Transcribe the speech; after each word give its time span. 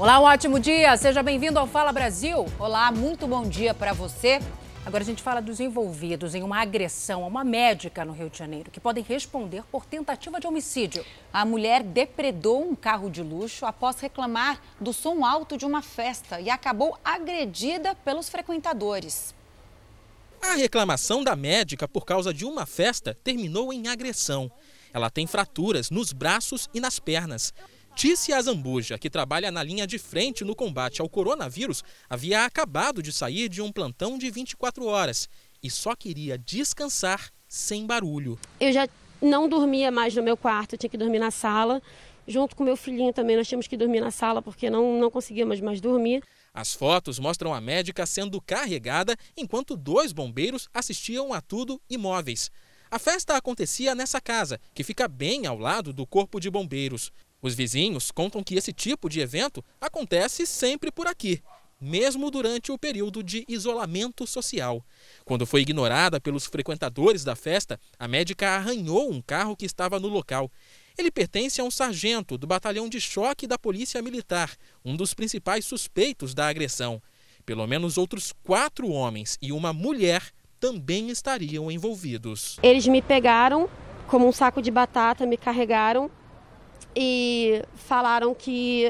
Olá, 0.00 0.18
um 0.18 0.22
ótimo 0.22 0.58
dia. 0.58 0.96
Seja 0.96 1.22
bem-vindo 1.22 1.58
ao 1.58 1.66
Fala 1.66 1.92
Brasil. 1.92 2.46
Olá, 2.58 2.90
muito 2.90 3.26
bom 3.26 3.46
dia 3.46 3.74
para 3.74 3.92
você. 3.92 4.40
Agora 4.86 5.02
a 5.02 5.06
gente 5.06 5.22
fala 5.22 5.42
dos 5.42 5.60
envolvidos 5.60 6.34
em 6.34 6.42
uma 6.42 6.58
agressão 6.58 7.22
a 7.22 7.26
uma 7.26 7.44
médica 7.44 8.02
no 8.02 8.14
Rio 8.14 8.30
de 8.30 8.38
Janeiro, 8.38 8.70
que 8.70 8.80
podem 8.80 9.04
responder 9.04 9.62
por 9.70 9.84
tentativa 9.84 10.40
de 10.40 10.46
homicídio. 10.46 11.04
A 11.30 11.44
mulher 11.44 11.82
depredou 11.82 12.66
um 12.66 12.74
carro 12.74 13.10
de 13.10 13.22
luxo 13.22 13.66
após 13.66 14.00
reclamar 14.00 14.58
do 14.80 14.90
som 14.90 15.22
alto 15.22 15.58
de 15.58 15.66
uma 15.66 15.82
festa 15.82 16.40
e 16.40 16.48
acabou 16.48 16.98
agredida 17.04 17.94
pelos 17.94 18.30
frequentadores. 18.30 19.34
A 20.40 20.54
reclamação 20.54 21.22
da 21.22 21.36
médica 21.36 21.86
por 21.86 22.06
causa 22.06 22.32
de 22.32 22.46
uma 22.46 22.64
festa 22.64 23.14
terminou 23.22 23.70
em 23.70 23.86
agressão. 23.86 24.50
Ela 24.94 25.10
tem 25.10 25.26
fraturas 25.26 25.90
nos 25.90 26.10
braços 26.10 26.70
e 26.72 26.80
nas 26.80 26.98
pernas. 26.98 27.52
Tícia 27.94 28.36
Azambuja, 28.36 28.98
que 28.98 29.10
trabalha 29.10 29.50
na 29.50 29.62
linha 29.62 29.86
de 29.86 29.98
frente 29.98 30.44
no 30.44 30.54
combate 30.54 31.00
ao 31.00 31.08
coronavírus, 31.08 31.82
havia 32.08 32.44
acabado 32.44 33.02
de 33.02 33.12
sair 33.12 33.48
de 33.48 33.60
um 33.60 33.70
plantão 33.70 34.16
de 34.16 34.30
24 34.30 34.86
horas 34.86 35.28
e 35.62 35.70
só 35.70 35.94
queria 35.94 36.38
descansar 36.38 37.30
sem 37.46 37.86
barulho. 37.86 38.38
Eu 38.58 38.72
já 38.72 38.88
não 39.20 39.48
dormia 39.48 39.90
mais 39.90 40.14
no 40.14 40.22
meu 40.22 40.36
quarto, 40.36 40.76
tinha 40.76 40.88
que 40.88 40.96
dormir 40.96 41.18
na 41.18 41.30
sala. 41.30 41.82
Junto 42.26 42.54
com 42.54 42.64
meu 42.64 42.76
filhinho 42.76 43.12
também, 43.12 43.36
nós 43.36 43.48
tínhamos 43.48 43.66
que 43.66 43.76
dormir 43.76 44.00
na 44.00 44.10
sala 44.10 44.40
porque 44.40 44.70
não, 44.70 44.98
não 44.98 45.10
conseguíamos 45.10 45.60
mais 45.60 45.80
dormir. 45.80 46.22
As 46.54 46.72
fotos 46.72 47.18
mostram 47.18 47.52
a 47.52 47.60
médica 47.60 48.06
sendo 48.06 48.40
carregada 48.40 49.16
enquanto 49.36 49.76
dois 49.76 50.12
bombeiros 50.12 50.68
assistiam 50.72 51.32
a 51.32 51.40
tudo 51.40 51.80
imóveis. 51.90 52.50
A 52.90 52.98
festa 52.98 53.36
acontecia 53.36 53.94
nessa 53.94 54.20
casa, 54.20 54.60
que 54.74 54.82
fica 54.82 55.06
bem 55.06 55.46
ao 55.46 55.58
lado 55.58 55.92
do 55.92 56.04
Corpo 56.06 56.40
de 56.40 56.50
Bombeiros. 56.50 57.12
Os 57.42 57.54
vizinhos 57.54 58.10
contam 58.10 58.42
que 58.42 58.54
esse 58.54 58.72
tipo 58.72 59.08
de 59.08 59.20
evento 59.20 59.64
acontece 59.80 60.46
sempre 60.46 60.92
por 60.92 61.06
aqui, 61.06 61.42
mesmo 61.80 62.30
durante 62.30 62.70
o 62.70 62.78
período 62.78 63.22
de 63.22 63.44
isolamento 63.48 64.26
social. 64.26 64.84
Quando 65.24 65.46
foi 65.46 65.62
ignorada 65.62 66.20
pelos 66.20 66.44
frequentadores 66.44 67.24
da 67.24 67.34
festa, 67.34 67.80
a 67.98 68.06
médica 68.06 68.50
arranhou 68.50 69.10
um 69.10 69.22
carro 69.22 69.56
que 69.56 69.64
estava 69.64 69.98
no 69.98 70.08
local. 70.08 70.50
Ele 70.98 71.10
pertence 71.10 71.60
a 71.60 71.64
um 71.64 71.70
sargento 71.70 72.36
do 72.36 72.46
batalhão 72.46 72.88
de 72.88 73.00
choque 73.00 73.46
da 73.46 73.58
Polícia 73.58 74.02
Militar, 74.02 74.54
um 74.84 74.94
dos 74.94 75.14
principais 75.14 75.64
suspeitos 75.64 76.34
da 76.34 76.46
agressão. 76.46 77.00
Pelo 77.46 77.66
menos 77.66 77.96
outros 77.96 78.34
quatro 78.44 78.90
homens 78.90 79.38
e 79.40 79.50
uma 79.50 79.72
mulher 79.72 80.22
também 80.60 81.08
estariam 81.08 81.70
envolvidos. 81.70 82.58
Eles 82.62 82.86
me 82.86 83.00
pegaram 83.00 83.66
como 84.06 84.28
um 84.28 84.32
saco 84.32 84.60
de 84.60 84.70
batata, 84.70 85.24
me 85.24 85.38
carregaram 85.38 86.10
e 86.94 87.62
falaram 87.74 88.34
que 88.34 88.86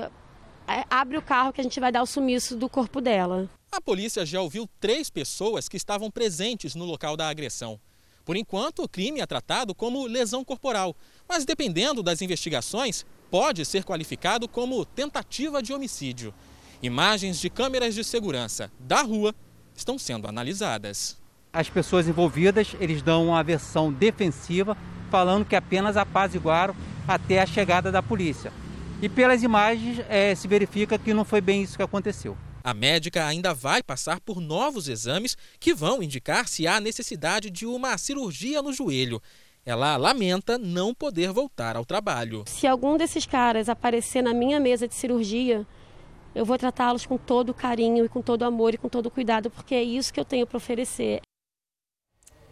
é, 0.67 0.84
abre 0.89 1.17
o 1.17 1.23
carro 1.23 1.53
que 1.53 1.61
a 1.61 1.65
gente 1.65 1.81
vai 1.81 1.91
dar 1.91 2.03
o 2.03 2.07
sumiço 2.07 2.57
do 2.57 2.69
corpo 2.69 3.01
dela. 3.01 3.48
A 3.73 3.81
polícia 3.81 4.27
já 4.27 4.41
ouviu 4.41 4.69
três 4.81 5.11
pessoas 5.11 5.69
que 5.69 5.77
estavam 5.77 6.11
presentes 6.11 6.75
no 6.75 6.84
local 6.84 7.17
da 7.17 7.29
agressão. 7.29 7.79
Por 8.25 8.37
enquanto, 8.37 8.83
o 8.83 8.89
crime 8.89 9.20
é 9.20 9.27
tratado 9.27 9.75
como 9.75 10.07
lesão 10.07 10.45
corporal, 10.45 10.95
mas 11.29 11.45
dependendo 11.45 12.03
das 12.03 12.23
investigações, 12.23 13.05
pode 13.31 13.65
ser 13.65 13.84
qualificado 13.84 14.47
como 14.48 14.85
tentativa 14.85 15.62
de 15.62 15.73
homicídio. 15.73 16.35
Imagens 16.83 17.39
de 17.41 17.51
câmeras 17.51 17.95
de 17.95 18.05
segurança 18.05 18.70
da 18.79 19.03
rua 19.03 19.35
estão 19.75 19.98
sendo 19.98 20.29
analisadas. 20.29 21.19
As 21.53 21.69
pessoas 21.69 22.07
envolvidas, 22.07 22.77
eles 22.79 23.03
dão 23.03 23.27
uma 23.27 23.42
versão 23.42 23.92
defensiva, 23.92 24.77
falando 25.11 25.45
que 25.45 25.57
apenas 25.57 25.97
apaziguaram 25.97 26.77
até 27.06 27.41
a 27.41 27.47
chegada 27.47 27.91
da 27.91 28.03
polícia. 28.03 28.53
E 29.03 29.09
pelas 29.09 29.43
imagens 29.43 30.01
é, 30.09 30.34
se 30.34 30.47
verifica 30.47 30.98
que 30.98 31.15
não 31.15 31.25
foi 31.25 31.41
bem 31.41 31.63
isso 31.63 31.77
que 31.77 31.83
aconteceu. 31.83 32.36
A 32.63 32.74
médica 32.74 33.24
ainda 33.24 33.55
vai 33.55 33.83
passar 33.83 34.20
por 34.20 34.41
novos 34.41 34.89
exames 34.89 35.36
que 35.58 35.73
vão 35.73 36.02
indicar 36.02 36.47
se 36.47 36.67
há 36.67 36.79
necessidade 36.79 37.51
de 37.51 37.64
uma 37.64 37.97
cirurgia 37.97 38.61
no 38.61 38.73
joelho. 38.73 39.20
Ela 39.64 39.97
lamenta 39.97 40.58
não 40.58 40.95
poder 40.95 41.33
voltar 41.33 41.77
ao 41.77 41.85
trabalho. 41.85 42.45
Se 42.47 42.67
algum 42.67 42.97
desses 42.97 43.24
caras 43.24 43.69
aparecer 43.69 44.23
na 44.23 44.35
minha 44.35 44.61
mesa 44.61 44.86
de 44.86 44.95
cirurgia, 44.95 45.67
eu 46.35 46.45
vou 46.45 46.58
tratá-los 46.58 47.07
com 47.07 47.17
todo 47.17 47.55
carinho 47.55 48.05
e 48.05 48.08
com 48.08 48.23
todo 48.23 48.45
amor 48.45 48.74
e 48.74 48.79
com 48.79 48.89
todo 48.89 49.11
cuidado, 49.11 49.51
porque 49.51 49.74
é 49.74 49.83
isso 49.83 50.13
que 50.13 50.20
eu 50.20 50.24
tenho 50.24 50.47
para 50.47 50.57
oferecer. 50.57 51.20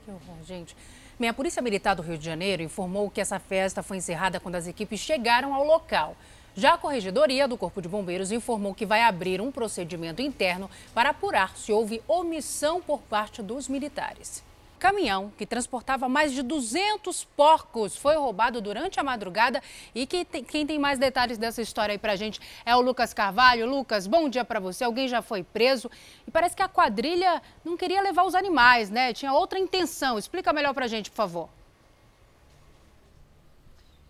Que 0.05 0.11
horror, 0.11 0.45
gente. 0.45 0.75
Bem, 1.19 1.29
a 1.29 1.35
Polícia 1.35 1.61
Militar 1.61 1.97
do 1.97 2.03
Rio 2.03 2.17
de 2.17 2.25
Janeiro 2.25 2.63
informou 2.63 3.11
que 3.11 3.21
essa 3.21 3.41
festa 3.41 3.83
foi 3.83 3.97
encerrada 3.97 4.39
quando 4.39 4.55
as 4.55 4.69
equipes 4.69 5.01
chegaram 5.01 5.53
ao 5.53 5.65
local. 5.65 6.17
Já 6.55 6.75
a 6.75 6.79
Corregedoria 6.79 7.49
do 7.49 7.57
Corpo 7.57 7.83
de 7.83 7.89
Bombeiros 7.89 8.31
informou 8.31 8.73
que 8.73 8.87
vai 8.87 9.03
abrir 9.03 9.41
um 9.41 9.51
procedimento 9.51 10.23
interno 10.23 10.71
para 10.95 11.11
apurar 11.11 11.57
se 11.57 11.73
houve 11.73 12.01
omissão 12.07 12.81
por 12.81 13.01
parte 13.01 13.43
dos 13.43 13.67
militares. 13.67 14.45
Caminhão 14.79 15.33
que 15.37 15.45
transportava 15.45 16.09
mais 16.09 16.33
de 16.33 16.43
200 16.43 17.25
porcos 17.37 17.97
foi 17.97 18.17
roubado 18.17 18.61
durante 18.61 18.99
a 18.99 19.03
madrugada 19.03 19.63
e 19.95 20.07
que 20.07 20.25
tem, 20.25 20.43
quem 20.43 20.67
tem 20.67 20.79
mais 20.79 20.99
detalhes 20.99 21.37
dessa 21.37 21.61
história 21.61 21.93
aí 21.93 21.99
pra 21.99 22.17
gente 22.17 22.41
é 22.65 22.75
o 22.75 22.81
Lucas 22.81 23.13
Carvalho. 23.13 23.67
Lucas, 23.67 24.07
bom 24.07 24.29
dia 24.29 24.45
para 24.45 24.61
você. 24.61 24.85
Alguém 24.85 25.09
já 25.09 25.21
foi 25.21 25.43
preso 25.43 25.91
e 26.27 26.31
parece 26.31 26.57
que 26.57 26.63
a 26.63 26.69
quadrilha 26.69 27.43
não 27.65 27.77
queria 27.77 28.01
levar 28.01 28.23
os 28.23 28.35
animais, 28.35 28.89
né? 28.89 29.13
Tinha 29.13 29.33
outra 29.33 29.59
intenção. 29.59 30.19
Explica 30.19 30.53
melhor 30.53 30.73
pra 30.73 30.87
gente, 30.87 31.11
por 31.11 31.17
favor. 31.17 31.58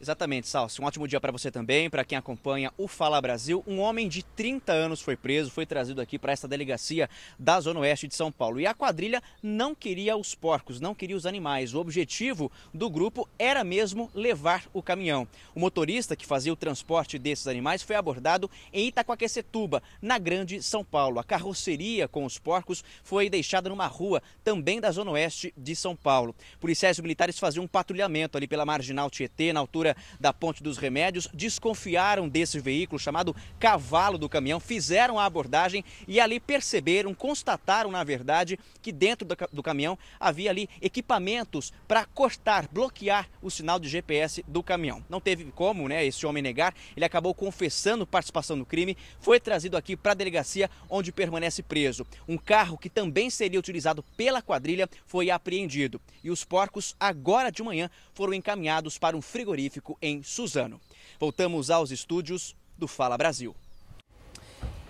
Exatamente, 0.00 0.46
Salsi. 0.46 0.80
Um 0.80 0.84
ótimo 0.84 1.08
dia 1.08 1.20
para 1.20 1.32
você 1.32 1.50
também, 1.50 1.90
para 1.90 2.04
quem 2.04 2.16
acompanha 2.16 2.72
o 2.78 2.86
Fala 2.86 3.20
Brasil. 3.20 3.64
Um 3.66 3.80
homem 3.80 4.08
de 4.08 4.22
30 4.22 4.72
anos 4.72 5.00
foi 5.00 5.16
preso, 5.16 5.50
foi 5.50 5.66
trazido 5.66 6.00
aqui 6.00 6.16
para 6.16 6.30
essa 6.30 6.46
delegacia 6.46 7.10
da 7.36 7.58
Zona 7.60 7.80
Oeste 7.80 8.06
de 8.06 8.14
São 8.14 8.30
Paulo. 8.30 8.60
E 8.60 8.66
a 8.66 8.72
quadrilha 8.74 9.20
não 9.42 9.74
queria 9.74 10.16
os 10.16 10.36
porcos, 10.36 10.78
não 10.78 10.94
queria 10.94 11.16
os 11.16 11.26
animais. 11.26 11.74
O 11.74 11.80
objetivo 11.80 12.50
do 12.72 12.88
grupo 12.88 13.28
era 13.36 13.64
mesmo 13.64 14.08
levar 14.14 14.66
o 14.72 14.80
caminhão. 14.80 15.26
O 15.52 15.58
motorista 15.58 16.14
que 16.14 16.24
fazia 16.24 16.52
o 16.52 16.56
transporte 16.56 17.18
desses 17.18 17.48
animais 17.48 17.82
foi 17.82 17.96
abordado 17.96 18.48
em 18.72 18.86
Itaquaquecetuba, 18.86 19.82
na 20.00 20.16
Grande 20.16 20.62
São 20.62 20.84
Paulo. 20.84 21.18
A 21.18 21.24
carroceria 21.24 22.06
com 22.06 22.24
os 22.24 22.38
porcos 22.38 22.84
foi 23.02 23.28
deixada 23.28 23.68
numa 23.68 23.88
rua 23.88 24.22
também 24.44 24.80
da 24.80 24.92
Zona 24.92 25.10
Oeste 25.10 25.52
de 25.56 25.74
São 25.74 25.96
Paulo. 25.96 26.36
Policiais 26.60 27.00
militares 27.00 27.36
faziam 27.36 27.64
um 27.64 27.68
patrulhamento 27.68 28.36
ali 28.36 28.46
pela 28.46 28.64
Marginal 28.64 29.10
Tietê, 29.10 29.52
na 29.52 29.58
altura 29.58 29.87
da 30.18 30.32
Ponte 30.32 30.62
dos 30.62 30.78
Remédios, 30.78 31.28
desconfiaram 31.32 32.28
desse 32.28 32.58
veículo 32.60 32.98
chamado 32.98 33.34
cavalo 33.58 34.18
do 34.18 34.28
caminhão, 34.28 34.60
fizeram 34.60 35.18
a 35.18 35.24
abordagem 35.24 35.84
e 36.06 36.20
ali 36.20 36.40
perceberam, 36.40 37.14
constataram 37.14 37.90
na 37.90 38.02
verdade 38.04 38.58
que 38.80 38.92
dentro 38.92 39.26
do 39.52 39.62
caminhão 39.62 39.98
havia 40.18 40.50
ali 40.50 40.68
equipamentos 40.80 41.72
para 41.86 42.04
cortar, 42.04 42.68
bloquear 42.68 43.28
o 43.42 43.50
sinal 43.50 43.78
de 43.78 43.88
GPS 43.88 44.44
do 44.46 44.62
caminhão. 44.62 45.04
Não 45.08 45.20
teve 45.20 45.44
como, 45.52 45.88
né, 45.88 46.04
esse 46.04 46.26
homem 46.26 46.42
negar, 46.42 46.74
ele 46.96 47.04
acabou 47.04 47.34
confessando 47.34 48.06
participação 48.06 48.56
no 48.56 48.66
crime, 48.66 48.96
foi 49.20 49.38
trazido 49.40 49.76
aqui 49.76 49.96
para 49.96 50.12
a 50.12 50.14
delegacia 50.14 50.70
onde 50.88 51.12
permanece 51.12 51.62
preso. 51.62 52.06
Um 52.26 52.36
carro 52.36 52.78
que 52.78 52.90
também 52.90 53.30
seria 53.30 53.58
utilizado 53.58 54.02
pela 54.16 54.42
quadrilha 54.42 54.88
foi 55.06 55.30
apreendido 55.30 56.00
e 56.22 56.30
os 56.30 56.44
porcos 56.44 56.96
agora 56.98 57.50
de 57.50 57.62
manhã 57.62 57.90
foram 58.12 58.34
encaminhados 58.34 58.98
para 58.98 59.16
um 59.16 59.22
frigorífico 59.22 59.77
em 60.00 60.22
Suzano. 60.22 60.80
Voltamos 61.18 61.70
aos 61.70 61.90
estúdios 61.90 62.54
do 62.76 62.86
Fala 62.86 63.16
Brasil. 63.16 63.54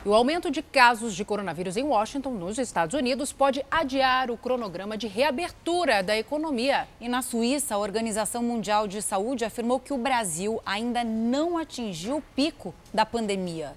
O 0.04 0.14
aumento 0.14 0.50
de 0.50 0.62
casos 0.62 1.14
de 1.14 1.24
coronavírus 1.24 1.76
em 1.76 1.82
Washington, 1.82 2.30
nos 2.30 2.56
Estados 2.56 2.94
Unidos, 2.94 3.32
pode 3.32 3.64
adiar 3.68 4.30
o 4.30 4.36
cronograma 4.36 4.96
de 4.96 5.08
reabertura 5.08 6.02
da 6.02 6.16
economia. 6.16 6.88
E 7.00 7.08
na 7.08 7.20
Suíça, 7.20 7.74
a 7.74 7.78
Organização 7.78 8.42
Mundial 8.42 8.86
de 8.86 9.02
Saúde 9.02 9.44
afirmou 9.44 9.80
que 9.80 9.92
o 9.92 9.98
Brasil 9.98 10.62
ainda 10.64 11.02
não 11.02 11.58
atingiu 11.58 12.18
o 12.18 12.22
pico 12.34 12.72
da 12.94 13.04
pandemia. 13.04 13.74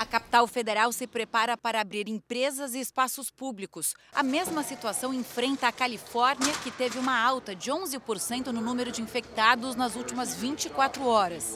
A 0.00 0.06
capital 0.06 0.46
federal 0.46 0.90
se 0.92 1.06
prepara 1.06 1.58
para 1.58 1.78
abrir 1.78 2.08
empresas 2.08 2.72
e 2.72 2.80
espaços 2.80 3.30
públicos. 3.30 3.94
A 4.14 4.22
mesma 4.22 4.62
situação 4.62 5.12
enfrenta 5.12 5.68
a 5.68 5.72
Califórnia, 5.72 6.54
que 6.64 6.70
teve 6.70 6.98
uma 6.98 7.22
alta 7.22 7.54
de 7.54 7.70
11% 7.70 8.46
no 8.46 8.62
número 8.62 8.90
de 8.90 9.02
infectados 9.02 9.76
nas 9.76 9.96
últimas 9.96 10.34
24 10.34 11.04
horas. 11.04 11.54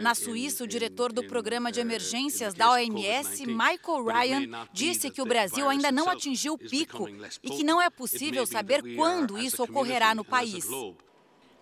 Na 0.00 0.14
Suíça, 0.14 0.64
o 0.64 0.66
diretor 0.66 1.12
do 1.12 1.24
programa 1.24 1.70
de 1.70 1.78
emergências 1.78 2.54
da 2.54 2.70
OMS, 2.70 3.44
Michael 3.44 4.02
Ryan, 4.02 4.66
disse 4.72 5.10
que 5.10 5.20
o 5.20 5.26
Brasil 5.26 5.68
ainda 5.68 5.92
não 5.92 6.08
atingiu 6.08 6.54
o 6.54 6.58
pico 6.58 7.06
e 7.42 7.50
que 7.50 7.62
não 7.62 7.82
é 7.82 7.90
possível 7.90 8.46
saber 8.46 8.96
quando 8.96 9.36
isso 9.36 9.62
ocorrerá 9.62 10.14
no 10.14 10.24
país. 10.24 10.64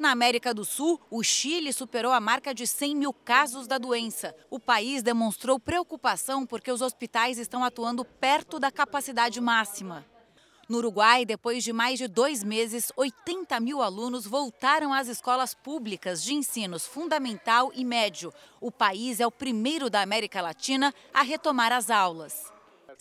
Na 0.02 0.10
América 0.10 0.52
do 0.52 0.64
Sul, 0.64 1.00
o 1.08 1.22
Chile 1.22 1.72
superou 1.72 2.10
a 2.10 2.18
marca 2.18 2.52
de 2.52 2.66
100 2.66 2.96
mil 2.96 3.12
casos 3.12 3.68
da 3.68 3.78
doença. 3.78 4.34
O 4.50 4.58
país 4.58 5.00
demonstrou 5.00 5.60
preocupação 5.60 6.44
porque 6.44 6.72
os 6.72 6.82
hospitais 6.82 7.38
estão 7.38 7.62
atuando 7.62 8.04
perto 8.04 8.58
da 8.58 8.68
capacidade 8.68 9.40
máxima. 9.40 10.04
No 10.68 10.78
Uruguai, 10.78 11.24
depois 11.24 11.62
de 11.62 11.72
mais 11.72 12.00
de 12.00 12.08
dois 12.08 12.42
meses, 12.42 12.90
80 12.96 13.60
mil 13.60 13.80
alunos 13.80 14.26
voltaram 14.26 14.92
às 14.92 15.06
escolas 15.06 15.54
públicas 15.54 16.24
de 16.24 16.34
ensinos 16.34 16.84
fundamental 16.84 17.70
e 17.72 17.84
médio. 17.84 18.34
O 18.60 18.72
país 18.72 19.20
é 19.20 19.26
o 19.26 19.30
primeiro 19.30 19.88
da 19.88 20.02
América 20.02 20.42
Latina 20.42 20.92
a 21.14 21.22
retomar 21.22 21.70
as 21.70 21.90
aulas. 21.90 22.51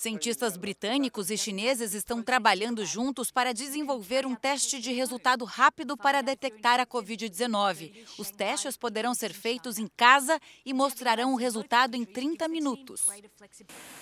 Cientistas 0.01 0.57
britânicos 0.57 1.30
e 1.30 1.38
chineses 1.38 1.94
estão 1.94 2.24
trabalhando 2.24 2.83
juntos 2.83 3.30
para 3.30 3.53
desenvolver 3.53 4.25
um 4.25 4.33
teste 4.33 4.81
de 4.81 4.92
resultado 4.92 5.45
rápido 5.45 5.95
para 5.95 6.24
detectar 6.24 6.80
a 6.80 6.88
Covid-19. 6.88 8.07
Os 8.18 8.31
testes 8.31 8.75
poderão 8.75 9.13
ser 9.13 9.31
feitos 9.31 9.77
em 9.77 9.88
casa 9.95 10.39
e 10.65 10.74
mostrarão 10.74 11.33
o 11.33 11.38
resultado 11.38 11.94
em 11.94 12.03
30 12.03 12.48
minutos. 12.48 13.03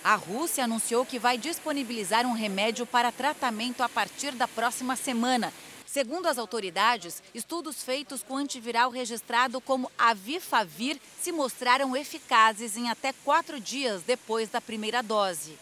A 0.02 0.14
Rússia 0.14 0.64
anunciou 0.64 1.04
que 1.04 1.18
vai 1.18 1.36
disponibilizar 1.36 2.26
um 2.26 2.32
remédio 2.32 2.86
para 2.86 3.12
tratamento 3.12 3.82
a 3.82 3.88
partir 3.90 4.32
da 4.32 4.48
próxima 4.48 4.96
semana. 4.96 5.52
Segundo 5.92 6.26
as 6.26 6.38
autoridades, 6.38 7.20
estudos 7.34 7.82
feitos 7.82 8.22
com 8.22 8.36
antiviral 8.36 8.90
registrado 8.90 9.60
como 9.60 9.90
Avifavir 9.98 11.00
se 11.20 11.32
mostraram 11.32 11.96
eficazes 11.96 12.76
em 12.76 12.88
até 12.88 13.12
quatro 13.12 13.58
dias 13.58 14.04
depois 14.04 14.48
da 14.48 14.60
primeira 14.60 15.02
dose. 15.02 15.58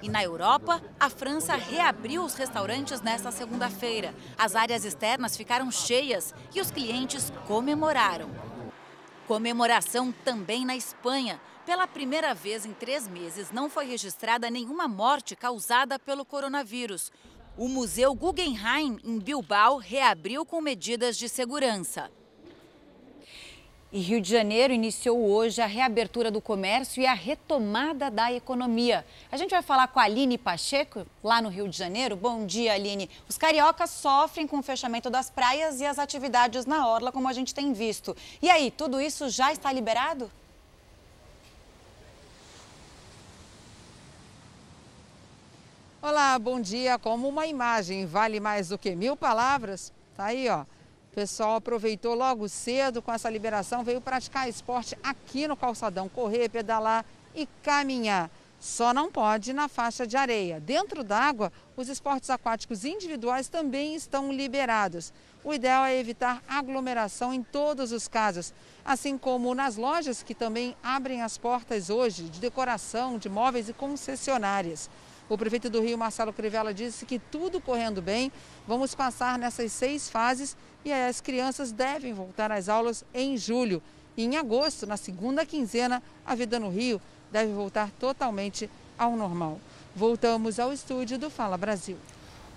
E 0.00 0.08
na 0.08 0.24
Europa, 0.24 0.82
a 0.98 1.10
França 1.10 1.56
reabriu 1.56 2.24
os 2.24 2.32
restaurantes 2.32 3.02
nesta 3.02 3.30
segunda-feira. 3.30 4.14
As 4.38 4.56
áreas 4.56 4.82
externas 4.82 5.36
ficaram 5.36 5.70
cheias 5.70 6.32
e 6.54 6.60
os 6.62 6.70
clientes 6.70 7.30
comemoraram. 7.46 8.30
Comemoração 9.26 10.10
também 10.24 10.64
na 10.64 10.74
Espanha. 10.74 11.38
Pela 11.66 11.86
primeira 11.86 12.32
vez 12.32 12.64
em 12.64 12.72
três 12.72 13.06
meses, 13.06 13.50
não 13.50 13.68
foi 13.68 13.84
registrada 13.84 14.48
nenhuma 14.48 14.88
morte 14.88 15.36
causada 15.36 15.98
pelo 15.98 16.24
coronavírus. 16.24 17.12
O 17.58 17.68
Museu 17.68 18.14
Guggenheim, 18.14 18.98
em 19.02 19.18
Bilbao, 19.18 19.78
reabriu 19.78 20.44
com 20.44 20.60
medidas 20.60 21.16
de 21.16 21.26
segurança. 21.26 22.10
E 23.90 23.98
Rio 23.98 24.20
de 24.20 24.28
Janeiro 24.30 24.74
iniciou 24.74 25.26
hoje 25.26 25.62
a 25.62 25.66
reabertura 25.66 26.30
do 26.30 26.38
comércio 26.38 27.02
e 27.02 27.06
a 27.06 27.14
retomada 27.14 28.10
da 28.10 28.30
economia. 28.30 29.06
A 29.32 29.38
gente 29.38 29.52
vai 29.52 29.62
falar 29.62 29.88
com 29.88 29.98
a 29.98 30.02
Aline 30.02 30.36
Pacheco, 30.36 31.06
lá 31.24 31.40
no 31.40 31.48
Rio 31.48 31.66
de 31.66 31.78
Janeiro. 31.78 32.14
Bom 32.14 32.44
dia, 32.44 32.74
Aline. 32.74 33.08
Os 33.26 33.38
cariocas 33.38 33.88
sofrem 33.88 34.46
com 34.46 34.58
o 34.58 34.62
fechamento 34.62 35.08
das 35.08 35.30
praias 35.30 35.80
e 35.80 35.86
as 35.86 35.98
atividades 35.98 36.66
na 36.66 36.86
orla, 36.86 37.10
como 37.10 37.26
a 37.26 37.32
gente 37.32 37.54
tem 37.54 37.72
visto. 37.72 38.14
E 38.42 38.50
aí, 38.50 38.70
tudo 38.70 39.00
isso 39.00 39.30
já 39.30 39.50
está 39.50 39.72
liberado? 39.72 40.30
Olá, 46.08 46.38
bom 46.38 46.60
dia. 46.60 47.00
Como 47.00 47.28
uma 47.28 47.48
imagem 47.48 48.06
vale 48.06 48.38
mais 48.38 48.68
do 48.68 48.78
que 48.78 48.94
mil 48.94 49.16
palavras, 49.16 49.92
tá 50.16 50.26
aí, 50.26 50.48
ó. 50.48 50.60
O 50.60 51.14
pessoal 51.16 51.56
aproveitou 51.56 52.14
logo 52.14 52.48
cedo 52.48 53.02
com 53.02 53.12
essa 53.12 53.28
liberação, 53.28 53.82
veio 53.82 54.00
praticar 54.00 54.48
esporte 54.48 54.96
aqui 55.02 55.48
no 55.48 55.56
calçadão, 55.56 56.08
correr, 56.08 56.48
pedalar 56.48 57.04
e 57.34 57.48
caminhar. 57.60 58.30
Só 58.60 58.94
não 58.94 59.10
pode 59.10 59.52
na 59.52 59.66
faixa 59.66 60.06
de 60.06 60.16
areia. 60.16 60.60
Dentro 60.60 61.02
d'água, 61.02 61.52
os 61.76 61.88
esportes 61.88 62.30
aquáticos 62.30 62.84
individuais 62.84 63.48
também 63.48 63.96
estão 63.96 64.32
liberados. 64.32 65.12
O 65.42 65.52
ideal 65.52 65.86
é 65.86 65.98
evitar 65.98 66.40
aglomeração 66.48 67.34
em 67.34 67.42
todos 67.42 67.90
os 67.90 68.06
casos, 68.06 68.54
assim 68.84 69.18
como 69.18 69.56
nas 69.56 69.76
lojas 69.76 70.22
que 70.22 70.36
também 70.36 70.76
abrem 70.84 71.22
as 71.22 71.36
portas 71.36 71.90
hoje 71.90 72.22
de 72.28 72.38
decoração, 72.38 73.18
de 73.18 73.28
móveis 73.28 73.68
e 73.68 73.72
concessionárias. 73.72 74.88
O 75.28 75.36
prefeito 75.36 75.68
do 75.68 75.80
Rio, 75.80 75.98
Marcelo 75.98 76.32
Crivella, 76.32 76.72
disse 76.72 77.04
que 77.04 77.18
tudo 77.18 77.60
correndo 77.60 78.00
bem, 78.00 78.30
vamos 78.66 78.94
passar 78.94 79.38
nessas 79.38 79.72
seis 79.72 80.08
fases 80.08 80.56
e 80.84 80.92
as 80.92 81.20
crianças 81.20 81.72
devem 81.72 82.12
voltar 82.12 82.52
às 82.52 82.68
aulas 82.68 83.04
em 83.12 83.36
julho. 83.36 83.82
E 84.16 84.24
em 84.24 84.36
agosto, 84.36 84.86
na 84.86 84.96
segunda 84.96 85.44
quinzena, 85.44 86.02
a 86.24 86.34
vida 86.34 86.60
no 86.60 86.70
Rio 86.70 87.00
deve 87.30 87.52
voltar 87.52 87.90
totalmente 87.98 88.70
ao 88.96 89.16
normal. 89.16 89.60
Voltamos 89.94 90.60
ao 90.60 90.72
estúdio 90.72 91.18
do 91.18 91.28
Fala 91.28 91.56
Brasil. 91.56 91.96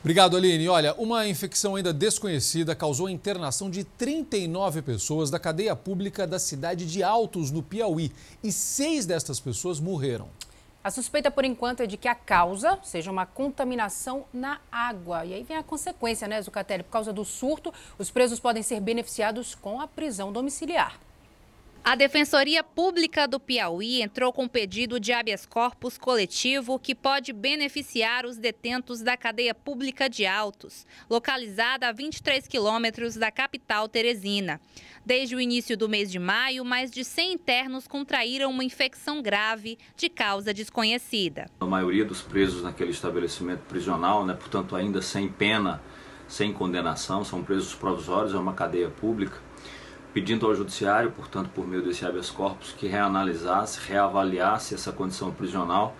Obrigado, 0.02 0.38
Aline. 0.38 0.70
Olha, 0.70 0.94
uma 0.94 1.28
infecção 1.28 1.76
ainda 1.76 1.92
desconhecida 1.92 2.74
causou 2.74 3.08
a 3.08 3.12
internação 3.12 3.70
de 3.70 3.84
39 3.84 4.82
pessoas 4.82 5.30
da 5.30 5.38
cadeia 5.38 5.76
pública 5.76 6.26
da 6.26 6.40
cidade 6.40 6.86
de 6.86 7.04
Altos, 7.04 7.52
no 7.52 7.62
Piauí, 7.62 8.12
e 8.42 8.52
seis 8.52 9.06
destas 9.06 9.40
pessoas 9.42 9.80
morreram. 9.80 10.30
A 10.82 10.90
suspeita, 10.90 11.30
por 11.30 11.44
enquanto, 11.44 11.82
é 11.82 11.86
de 11.86 11.98
que 11.98 12.08
a 12.08 12.16
causa 12.16 12.80
seja 12.84 13.12
uma 13.12 13.26
contaminação 13.26 14.26
na 14.34 14.62
água. 14.72 15.26
E 15.26 15.34
aí 15.34 15.44
vem 15.44 15.58
a 15.58 15.64
consequência, 15.64 16.26
né, 16.26 16.42
Zucatelli? 16.42 16.84
Por 16.84 16.92
causa 16.92 17.12
do 17.12 17.26
surto, 17.26 17.74
os 17.98 18.10
presos 18.10 18.40
podem 18.40 18.64
ser 18.64 18.80
beneficiados 18.80 19.54
com 19.56 19.82
a 19.82 19.88
prisão 19.88 20.32
domiciliar. 20.32 20.98
A 21.84 21.96
Defensoria 21.96 22.64
Pública 22.64 23.28
do 23.28 23.40
Piauí 23.40 24.02
entrou 24.02 24.32
com 24.34 24.48
pedido 24.48 25.00
de 25.00 25.12
habeas 25.12 25.46
corpus 25.46 25.98
coletivo 25.98 26.78
que 26.78 26.94
pode 26.94 27.34
beneficiar 27.34 28.26
os 28.26 28.38
detentos 28.38 29.02
da 29.02 29.18
cadeia 29.18 29.56
pública 29.56 30.10
de 30.10 30.26
Altos, 30.26 30.86
localizada 31.10 31.88
a 31.88 31.92
23 31.92 32.46
quilômetros 32.48 33.16
da 33.16 33.32
capital 33.32 33.88
teresina. 33.88 34.60
Desde 35.04 35.36
o 35.36 35.42
início 35.42 35.76
do 35.76 35.90
mês 35.90 36.12
de 36.12 36.20
maio, 36.20 36.64
mais 36.64 36.92
de 36.92 37.04
100 37.04 37.34
internos 37.34 37.88
contraíram 37.88 38.52
uma 38.52 38.64
infecção 38.64 39.22
grave 39.22 39.80
de 39.96 40.10
causa 40.10 40.54
desconhecida. 40.54 41.50
A 41.60 41.66
maioria 41.66 42.06
dos 42.06 42.22
presos 42.22 42.62
naquele 42.62 42.92
estabelecimento 42.92 43.62
prisional, 43.62 44.26
né, 44.26 44.34
portanto 44.34 44.76
ainda 44.76 45.02
sem 45.02 45.28
pena, 45.28 45.82
sem 46.28 46.54
condenação, 46.54 47.24
são 47.24 47.42
presos 47.42 47.74
provisórios, 47.74 48.36
é 48.36 48.38
uma 48.38 48.54
cadeia 48.54 48.90
pública 48.90 49.49
pedindo 50.14 50.46
ao 50.46 50.56
Judiciário, 50.56 51.12
portanto, 51.12 51.50
por 51.54 51.68
meio 51.68 51.84
desse 51.84 52.06
habeas 52.06 52.30
corpus, 52.30 52.72
que 52.72 52.88
reanalisasse, 52.88 53.80
reavaliasse 53.88 54.74
essa 54.74 54.92
condição 54.92 55.32
prisional 55.32 55.96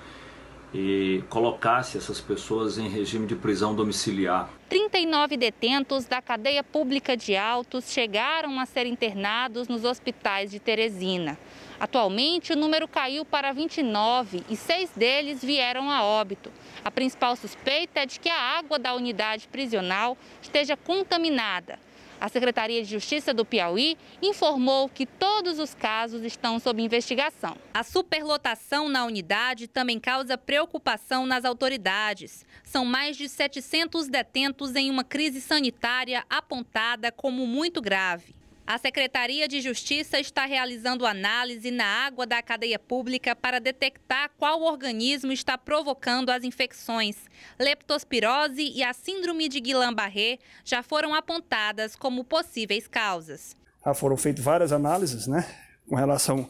e 0.74 1.24
colocasse 1.30 1.98
essas 1.98 2.22
pessoas 2.22 2.78
em 2.78 2.88
regime 2.88 3.26
de 3.26 3.36
prisão 3.36 3.74
domiciliar. 3.74 4.50
39 4.70 5.36
detentos 5.36 6.06
da 6.06 6.22
cadeia 6.22 6.64
pública 6.64 7.18
de 7.18 7.36
Altos 7.36 7.92
chegaram 7.92 8.60
a 8.60 8.66
ser 8.66 8.86
internados 8.86 9.68
nos 9.68 9.84
hospitais 9.84 10.52
de 10.52 10.60
Teresina. 10.60 11.38
Atualmente, 11.80 12.54
o 12.54 12.56
número 12.56 12.88
caiu 12.88 13.26
para 13.26 13.52
29 13.52 14.44
e 14.50 14.56
seis 14.56 14.92
deles 14.96 15.44
vieram 15.44 15.90
a 15.90 16.04
óbito. 16.04 16.52
A 16.84 16.92
principal 16.92 17.36
suspeita 17.36 18.02
é 18.02 18.06
de 18.06 18.20
que 18.20 18.30
a 18.30 18.58
água 18.60 18.78
da 18.78 18.94
unidade 18.94 19.48
prisional 19.48 20.18
esteja 20.42 20.76
contaminada. 20.76 21.80
A 22.20 22.28
Secretaria 22.28 22.84
de 22.84 22.90
Justiça 22.90 23.34
do 23.34 23.46
Piauí 23.46 23.98
informou 24.22 24.90
que 24.90 25.06
todos 25.06 25.58
os 25.58 25.74
casos 25.74 26.24
estão 26.24 26.60
sob 26.60 26.82
investigação. 26.82 27.56
A 27.74 27.82
superlotação 27.82 28.90
na 28.90 29.06
unidade 29.06 29.68
também 29.68 30.00
causa 30.00 30.38
preocupação 30.38 31.26
nas 31.26 31.46
autoridades. 31.46 32.46
São 32.64 32.84
mais 32.84 33.16
de 33.16 33.30
700 33.30 34.10
detentos 34.10 34.76
em 34.76 34.92
uma 34.92 35.04
crise 35.04 35.40
sanitária 35.40 36.26
apontada 36.30 37.12
como 37.12 37.48
muito 37.48 37.82
grave. 37.82 38.39
A 38.70 38.78
Secretaria 38.78 39.48
de 39.48 39.62
Justiça 39.62 40.20
está 40.20 40.46
realizando 40.46 41.04
análise 41.04 41.72
na 41.72 42.06
água 42.06 42.28
da 42.28 42.40
cadeia 42.40 42.78
pública 42.78 43.36
para 43.36 43.60
detectar 43.60 44.30
qual 44.38 44.62
organismo 44.62 45.32
está 45.32 45.58
provocando 45.58 46.30
as 46.30 46.44
infecções. 46.44 47.16
Leptospirose 47.60 48.62
e 48.62 48.84
a 48.84 48.94
síndrome 48.94 49.50
de 49.50 49.60
Guillain-Barré 49.60 50.38
já 50.64 50.84
foram 50.84 51.16
apontadas 51.16 51.96
como 51.96 52.24
possíveis 52.24 52.88
causas. 52.88 53.56
Já 53.84 53.96
foram 53.96 54.16
feitas 54.16 54.46
várias 54.46 54.72
análises, 54.72 55.26
né, 55.26 55.50
com 55.88 55.96
relação 55.96 56.48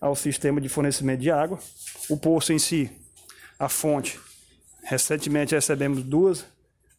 ao 0.00 0.16
sistema 0.16 0.62
de 0.62 0.68
fornecimento 0.70 1.20
de 1.20 1.30
água, 1.30 1.58
o 2.08 2.16
poço 2.16 2.54
em 2.54 2.58
si, 2.58 2.90
a 3.58 3.68
fonte. 3.68 4.18
Recentemente 4.82 5.54
recebemos 5.54 6.02
duas 6.02 6.42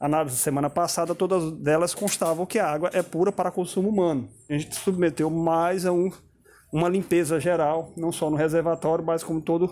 análise 0.02 0.36
semana 0.36 0.70
passada, 0.70 1.14
todas 1.14 1.52
delas 1.60 1.94
constavam 1.94 2.46
que 2.46 2.58
a 2.58 2.68
água 2.68 2.90
é 2.92 3.04
pura 3.04 3.32
para 3.32 3.52
consumo 3.52 3.90
humano. 3.90 4.28
A 4.50 4.54
gente 4.58 4.76
submeteu 4.76 5.30
mais 5.30 5.86
a 5.86 5.92
um, 5.92 6.12
uma 6.74 6.90
limpeza 6.90 7.40
geral, 7.40 7.94
não 7.96 8.12
só 8.12 8.30
no 8.30 8.36
reservatório, 8.36 9.06
mas 9.06 9.24
como 9.24 9.40
todo 9.40 9.70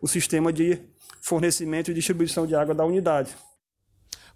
o 0.00 0.08
sistema 0.08 0.50
de 0.50 0.80
fornecimento 1.20 1.90
e 1.90 1.94
distribuição 1.94 2.46
de 2.46 2.54
água 2.54 2.74
da 2.74 2.84
unidade. 2.84 3.36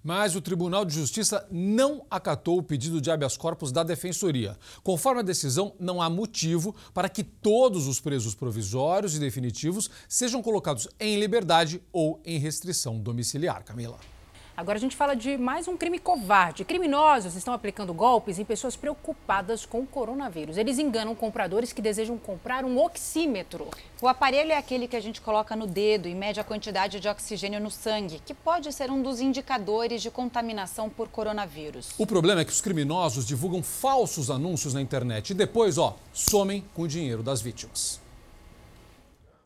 Mas 0.04 0.34
o 0.34 0.40
Tribunal 0.40 0.84
de 0.84 0.96
Justiça 0.96 1.46
não 1.50 2.04
acatou 2.10 2.58
o 2.58 2.62
pedido 2.62 3.00
de 3.00 3.08
habeas 3.08 3.36
corpus 3.36 3.70
da 3.70 3.84
Defensoria. 3.84 4.58
Conforme 4.82 5.20
a 5.20 5.24
decisão, 5.24 5.76
não 5.78 6.02
há 6.02 6.10
motivo 6.10 6.74
para 6.92 7.08
que 7.08 7.22
todos 7.22 7.86
os 7.86 8.00
presos 8.00 8.34
provisórios 8.34 9.14
e 9.14 9.20
definitivos 9.20 9.88
sejam 10.08 10.42
colocados 10.42 10.88
em 10.98 11.20
liberdade 11.20 11.80
ou 11.92 12.20
em 12.24 12.36
restrição 12.38 12.98
domiciliar. 12.98 13.64
Camila. 13.64 14.11
Agora 14.54 14.76
a 14.76 14.80
gente 14.80 14.94
fala 14.94 15.16
de 15.16 15.38
mais 15.38 15.66
um 15.66 15.78
crime 15.78 15.98
covarde. 15.98 16.62
Criminosos 16.62 17.34
estão 17.34 17.54
aplicando 17.54 17.94
golpes 17.94 18.38
em 18.38 18.44
pessoas 18.44 18.76
preocupadas 18.76 19.64
com 19.64 19.80
o 19.80 19.86
coronavírus. 19.86 20.58
Eles 20.58 20.78
enganam 20.78 21.14
compradores 21.14 21.72
que 21.72 21.80
desejam 21.80 22.18
comprar 22.18 22.62
um 22.62 22.78
oxímetro. 22.78 23.68
O 24.02 24.06
aparelho 24.06 24.52
é 24.52 24.58
aquele 24.58 24.86
que 24.86 24.94
a 24.94 25.00
gente 25.00 25.22
coloca 25.22 25.56
no 25.56 25.66
dedo 25.66 26.06
e 26.06 26.14
mede 26.14 26.38
a 26.38 26.44
quantidade 26.44 27.00
de 27.00 27.08
oxigênio 27.08 27.60
no 27.60 27.70
sangue, 27.70 28.20
que 28.26 28.34
pode 28.34 28.70
ser 28.74 28.90
um 28.90 29.00
dos 29.00 29.22
indicadores 29.22 30.02
de 30.02 30.10
contaminação 30.10 30.90
por 30.90 31.08
coronavírus. 31.08 31.88
O 31.96 32.06
problema 32.06 32.42
é 32.42 32.44
que 32.44 32.52
os 32.52 32.60
criminosos 32.60 33.26
divulgam 33.26 33.62
falsos 33.62 34.30
anúncios 34.30 34.74
na 34.74 34.82
internet 34.82 35.30
e 35.30 35.34
depois, 35.34 35.78
ó, 35.78 35.96
somem 36.12 36.62
com 36.74 36.82
o 36.82 36.88
dinheiro 36.88 37.22
das 37.22 37.40
vítimas. 37.40 38.01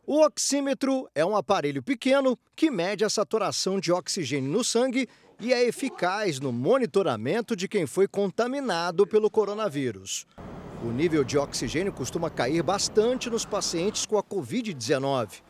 O 0.09 0.25
oxímetro 0.25 1.05
é 1.13 1.25
um 1.25 1.35
aparelho 1.35 1.83
pequeno 1.83 2.39
que 2.55 2.71
mede 2.71 3.03
a 3.03 3.09
saturação 3.09 3.77
de 3.77 3.91
oxigênio 3.91 4.49
no 4.49 4.63
sangue 4.63 5.05
e 5.37 5.51
é 5.51 5.61
eficaz 5.67 6.39
no 6.39 6.49
monitoramento 6.49 7.57
de 7.57 7.67
quem 7.67 7.85
foi 7.85 8.07
contaminado 8.07 9.05
pelo 9.05 9.29
coronavírus. 9.29 10.25
O 10.81 10.91
nível 10.91 11.25
de 11.25 11.37
oxigênio 11.37 11.91
costuma 11.91 12.29
cair 12.29 12.63
bastante 12.63 13.29
nos 13.29 13.43
pacientes 13.43 14.05
com 14.05 14.17
a 14.17 14.23
Covid-19. 14.23 15.41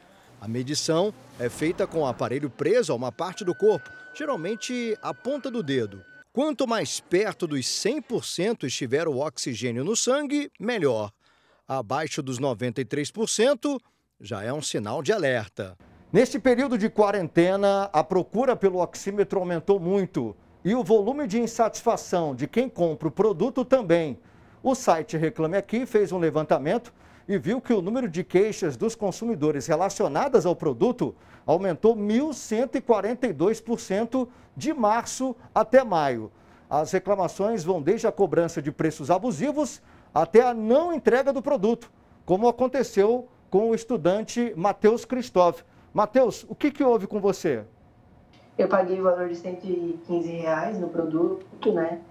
A 0.42 0.48
medição 0.48 1.14
é 1.40 1.50
feita 1.50 1.86
com 1.86 2.00
o 2.00 2.08
aparelho 2.08 2.50
preso 2.50 2.92
a 2.92 2.96
uma 2.96 3.12
parte 3.12 3.46
do 3.46 3.54
corpo, 3.54 3.92
geralmente 4.16 4.98
a 5.04 5.14
ponta 5.14 5.52
do 5.52 5.62
dedo. 5.62 6.04
Quanto 6.34 6.66
mais 6.66 7.00
perto 7.00 7.46
dos 7.46 7.60
100% 7.60 8.64
estiver 8.64 9.08
o 9.08 9.20
oxigênio 9.20 9.84
no 9.84 9.96
sangue, 9.96 10.52
melhor. 10.60 11.12
Abaixo 11.68 12.24
dos 12.24 12.40
93%, 12.40 13.80
já 14.20 14.44
é 14.44 14.52
um 14.52 14.62
sinal 14.62 15.02
de 15.04 15.14
alerta. 15.14 15.78
Neste 16.12 16.40
período 16.40 16.76
de 16.78 16.90
quarentena, 16.90 17.90
a 17.94 18.04
procura 18.04 18.56
pelo 18.56 18.82
oxímetro 18.82 19.40
aumentou 19.40 19.80
muito 19.80 20.36
e 20.66 20.74
o 20.74 20.84
volume 20.84 21.28
de 21.28 21.40
insatisfação 21.40 22.34
de 22.34 22.48
quem 22.48 22.68
compra 22.68 23.08
o 23.08 23.12
produto 23.12 23.64
também. 23.64 24.18
O 24.64 24.74
site 24.74 25.16
Reclame 25.18 25.58
Aqui 25.58 25.86
fez 25.86 26.12
um 26.12 26.18
levantamento 26.18 26.92
e 27.28 27.38
viu 27.38 27.62
que 27.62 27.74
o 27.74 27.82
número 27.82 28.10
de 28.10 28.24
queixas 28.24 28.76
dos 28.76 28.96
consumidores 28.96 29.68
relacionadas 29.68 30.48
ao 30.48 30.56
produto 30.56 31.14
aumentou 31.46 31.96
1.142% 31.96 34.28
de 34.56 34.74
março 34.74 35.36
até 35.54 35.84
maio. 35.84 36.32
As 36.70 36.92
reclamações 36.92 37.64
vão 37.64 37.82
desde 37.82 38.08
a 38.08 38.12
cobrança 38.12 38.62
de 38.62 38.70
preços 38.72 39.10
abusivos 39.12 39.82
até 40.14 40.42
a 40.42 40.54
não 40.54 40.94
entrega 40.94 41.32
do 41.32 41.42
produto, 41.42 41.90
como 42.26 42.48
aconteceu 42.48 43.30
com 43.50 43.70
o 43.70 43.76
estudante 43.76 44.54
Matheus 44.56 45.06
Cristóvão. 45.06 45.62
Matheus, 45.94 46.46
o 46.48 46.56
que, 46.56 46.72
que 46.72 46.84
houve 46.84 47.08
com 47.08 47.20
você? 47.20 47.64
Eu 48.58 48.68
paguei 48.68 49.00
o 49.00 49.04
valor 49.04 49.30
de 49.30 49.36
115 49.36 50.30
reais 50.32 50.80
no 50.80 50.90
produto, 50.90 51.72
né? 51.72 52.02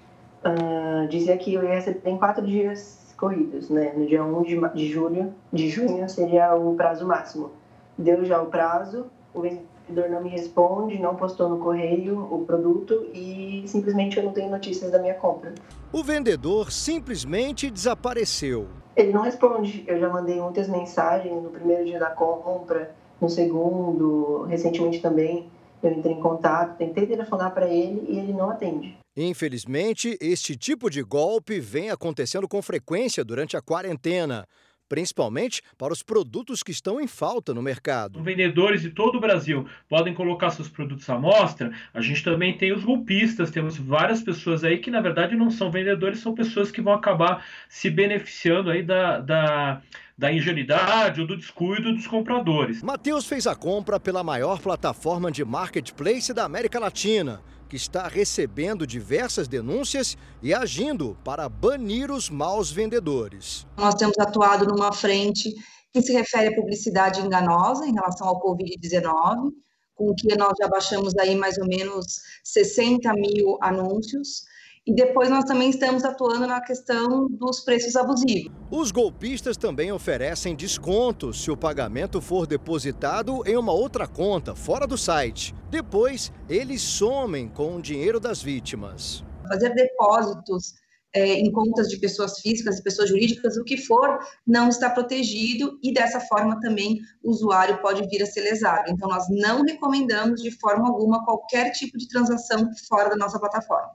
Uh, 0.44 1.08
dizia 1.08 1.36
que 1.36 1.54
eu 1.54 1.64
ia 1.64 1.74
receber 1.74 2.08
em 2.08 2.16
quatro 2.16 2.46
dias 2.46 3.14
corridos, 3.16 3.68
né? 3.68 3.92
No 3.96 4.06
dia 4.06 4.22
1 4.22 4.42
de, 4.42 4.68
de 4.74 4.88
julho, 4.92 5.34
de 5.52 5.68
junho 5.68 6.08
seria 6.08 6.54
o 6.54 6.74
prazo 6.74 7.06
máximo. 7.06 7.50
Deu 7.98 8.24
já 8.24 8.40
o 8.40 8.46
prazo, 8.46 9.06
o 9.34 9.40
vendedor 9.40 10.10
não 10.10 10.22
me 10.22 10.28
responde, 10.28 10.98
não 10.98 11.16
postou 11.16 11.48
no 11.48 11.58
correio 11.58 12.28
o 12.30 12.44
produto 12.44 13.08
e 13.12 13.64
simplesmente 13.66 14.18
eu 14.18 14.24
não 14.24 14.32
tenho 14.32 14.50
notícias 14.50 14.90
da 14.90 14.98
minha 14.98 15.14
compra. 15.14 15.54
O 15.92 16.04
vendedor 16.04 16.70
simplesmente 16.70 17.70
desapareceu. 17.70 18.68
Ele 18.96 19.12
não 19.12 19.22
responde. 19.22 19.84
Eu 19.86 20.00
já 20.00 20.08
mandei 20.08 20.40
muitas 20.40 20.68
mensagens 20.68 21.42
no 21.42 21.50
primeiro 21.50 21.84
dia 21.84 21.98
da 21.98 22.10
compra, 22.10 22.94
no 23.20 23.28
segundo, 23.28 24.44
recentemente 24.44 25.00
também. 25.00 25.50
Eu 25.82 25.92
entrei 25.92 26.14
em 26.14 26.20
contato, 26.20 26.78
tentei 26.78 27.06
telefonar 27.06 27.52
para 27.52 27.68
ele 27.68 28.06
e 28.08 28.18
ele 28.18 28.32
não 28.32 28.50
atende. 28.50 28.96
Infelizmente, 29.14 30.16
este 30.20 30.56
tipo 30.56 30.90
de 30.90 31.02
golpe 31.02 31.60
vem 31.60 31.90
acontecendo 31.90 32.48
com 32.48 32.60
frequência 32.62 33.24
durante 33.24 33.56
a 33.56 33.62
quarentena 33.62 34.46
principalmente 34.88 35.62
para 35.76 35.92
os 35.92 36.02
produtos 36.02 36.62
que 36.62 36.70
estão 36.70 37.00
em 37.00 37.06
falta 37.06 37.52
no 37.52 37.62
mercado. 37.62 38.22
Vendedores 38.22 38.82
de 38.82 38.90
todo 38.90 39.16
o 39.16 39.20
Brasil 39.20 39.66
podem 39.88 40.14
colocar 40.14 40.50
seus 40.50 40.68
produtos 40.68 41.08
à 41.08 41.18
mostra. 41.18 41.72
A 41.92 42.00
gente 42.00 42.22
também 42.22 42.56
tem 42.56 42.72
os 42.72 42.84
golpistas, 42.84 43.50
temos 43.50 43.76
várias 43.76 44.22
pessoas 44.22 44.64
aí 44.64 44.78
que 44.78 44.90
na 44.90 45.00
verdade 45.00 45.36
não 45.36 45.50
são 45.50 45.70
vendedores, 45.70 46.20
são 46.20 46.34
pessoas 46.34 46.70
que 46.70 46.80
vão 46.80 46.92
acabar 46.92 47.44
se 47.68 47.90
beneficiando 47.90 48.70
aí 48.70 48.82
da, 48.82 49.20
da 49.20 49.82
da 50.18 50.32
ingenuidade 50.32 51.20
ou 51.20 51.26
do 51.26 51.36
descuido 51.36 51.92
dos 51.92 52.06
compradores. 52.06 52.82
Matheus 52.82 53.26
fez 53.26 53.46
a 53.46 53.54
compra 53.54 54.00
pela 54.00 54.24
maior 54.24 54.58
plataforma 54.60 55.30
de 55.30 55.44
marketplace 55.44 56.32
da 56.32 56.44
América 56.44 56.80
Latina 56.80 57.42
que 57.68 57.76
está 57.76 58.08
recebendo 58.08 58.86
diversas 58.86 59.48
denúncias 59.48 60.16
e 60.42 60.54
agindo 60.54 61.16
para 61.24 61.48
banir 61.48 62.10
os 62.10 62.30
maus 62.30 62.70
vendedores. 62.70 63.66
Nós 63.76 63.94
temos 63.94 64.18
atuado 64.18 64.66
numa 64.66 64.92
frente 64.92 65.54
que 65.92 66.02
se 66.02 66.12
refere 66.12 66.48
à 66.48 66.54
publicidade 66.54 67.20
enganosa 67.20 67.86
em 67.86 67.92
relação 67.92 68.28
ao 68.28 68.40
Covid-19, 68.40 69.50
com 69.94 70.14
que 70.14 70.36
nós 70.36 70.52
já 70.60 70.68
baixamos 70.68 71.16
aí 71.16 71.34
mais 71.34 71.56
ou 71.58 71.66
menos 71.66 72.20
60 72.44 73.12
mil 73.14 73.58
anúncios 73.62 74.44
e 74.86 74.94
depois 74.94 75.28
nós 75.28 75.44
também 75.44 75.68
estamos 75.68 76.04
atuando 76.04 76.46
na 76.46 76.60
questão 76.60 77.26
dos 77.28 77.60
preços 77.60 77.96
abusivos. 77.96 78.52
Os 78.70 78.92
golpistas 78.92 79.56
também 79.56 79.90
oferecem 79.90 80.54
descontos 80.54 81.42
se 81.42 81.50
o 81.50 81.56
pagamento 81.56 82.20
for 82.20 82.46
depositado 82.46 83.42
em 83.44 83.56
uma 83.56 83.72
outra 83.72 84.06
conta, 84.06 84.54
fora 84.54 84.86
do 84.86 84.96
site. 84.96 85.52
Depois, 85.68 86.32
eles 86.48 86.80
somem 86.80 87.48
com 87.48 87.76
o 87.76 87.82
dinheiro 87.82 88.20
das 88.20 88.40
vítimas. 88.40 89.24
Fazer 89.48 89.74
depósitos 89.74 90.74
é, 91.12 91.32
em 91.32 91.50
contas 91.50 91.88
de 91.88 91.98
pessoas 91.98 92.38
físicas 92.40 92.80
pessoas 92.80 93.08
jurídicas, 93.08 93.56
o 93.56 93.64
que 93.64 93.78
for, 93.78 94.18
não 94.46 94.68
está 94.68 94.90
protegido 94.90 95.78
e 95.82 95.92
dessa 95.92 96.20
forma 96.20 96.60
também 96.60 97.00
o 97.24 97.30
usuário 97.30 97.80
pode 97.80 98.06
vir 98.06 98.22
a 98.22 98.26
ser 98.26 98.42
lesado. 98.42 98.84
Então, 98.88 99.08
nós 99.08 99.24
não 99.30 99.62
recomendamos 99.62 100.42
de 100.42 100.50
forma 100.50 100.86
alguma 100.86 101.24
qualquer 101.24 101.70
tipo 101.72 101.96
de 101.96 102.06
transação 102.06 102.70
fora 102.88 103.08
da 103.08 103.16
nossa 103.16 103.40
plataforma. 103.40 103.90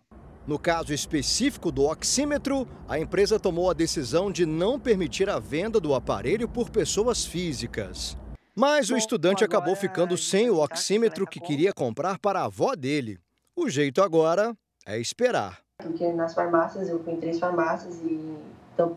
No 0.48 0.58
caso 0.58 0.92
específico 0.92 1.72
do 1.72 1.84
oxímetro, 1.84 2.68
a 2.90 2.98
empresa 2.98 3.40
tomou 3.40 3.70
a 3.70 3.74
decisão 3.74 4.32
de 4.32 4.44
não 4.44 4.80
permitir 4.80 5.30
a 5.30 5.38
venda 5.38 5.80
do 5.80 5.94
aparelho 5.94 6.50
por 6.50 6.70
pessoas 6.72 7.24
físicas. 7.24 8.18
Mas 8.56 8.90
o 8.90 8.98
estudante 8.98 9.44
acabou 9.44 9.76
ficando 9.76 10.18
sem 10.18 10.50
o 10.50 10.58
oxímetro 10.58 11.28
que 11.28 11.40
queria 11.40 11.72
comprar 11.72 12.18
para 12.18 12.40
a 12.40 12.46
avó 12.46 12.76
dele. 12.76 13.20
O 13.56 13.70
jeito 13.70 14.02
agora 14.02 14.58
é 14.86 15.00
esperar. 15.00 15.60
Porque 15.78 16.12
nas 16.12 16.34
farmácias, 16.34 16.90
eu 16.90 17.02
fui 17.04 17.14
em 17.14 17.20
três 17.20 17.40
farmácias 17.40 18.02
e 18.02 18.36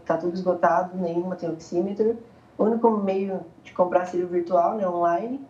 tá 0.05 0.17
tudo 0.17 0.35
esgotado, 0.35 0.97
nenhuma 0.97 1.37
tem 1.37 1.51
oxímetro. 1.51 2.19
O 2.57 2.65
único 2.65 2.91
meio 2.91 3.43
de 3.63 3.73
comprar 3.73 4.07
seria 4.07 4.25
o 4.25 4.29
virtual, 4.29 4.77
né, 4.77 4.89
online, 4.89 5.41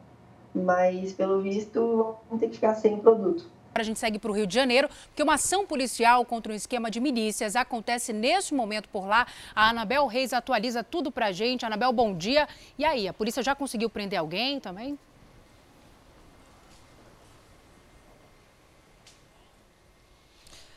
mas 0.53 1.13
pelo 1.13 1.41
visto 1.41 2.17
vão 2.29 2.39
ter 2.39 2.49
que 2.49 2.57
ficar 2.57 2.75
sem 2.75 2.99
o 2.99 3.45
produto. 3.75 3.81
A 3.81 3.83
gente 3.83 3.99
segue 3.99 4.19
para 4.19 4.31
o 4.31 4.35
Rio 4.35 4.47
de 4.47 4.55
Janeiro, 4.55 4.89
porque 5.07 5.23
uma 5.23 5.35
ação 5.35 5.67
policial 5.67 6.25
contra 6.25 6.53
um 6.53 6.57
esquema 6.57 6.91
de 6.91 7.01
milícias 7.01 7.57
acontece 7.57 8.13
neste 8.13 8.55
momento 8.55 8.89
por 8.89 9.07
lá. 9.07 9.27
A 9.55 9.71
Anabel 9.71 10.07
Reis 10.07 10.33
atualiza 10.33 10.83
tudo 10.83 11.11
para 11.11 11.27
a 11.27 11.33
gente. 11.33 11.67
Anabel, 11.67 11.93
bom 11.93 12.15
dia. 12.15 12.49
E 12.79 12.85
aí, 12.85 13.09
a 13.09 13.13
polícia 13.13 13.43
já 13.43 13.55
conseguiu 13.55 13.91
prender 13.91 14.19
alguém 14.19 14.61
também? 14.61 14.99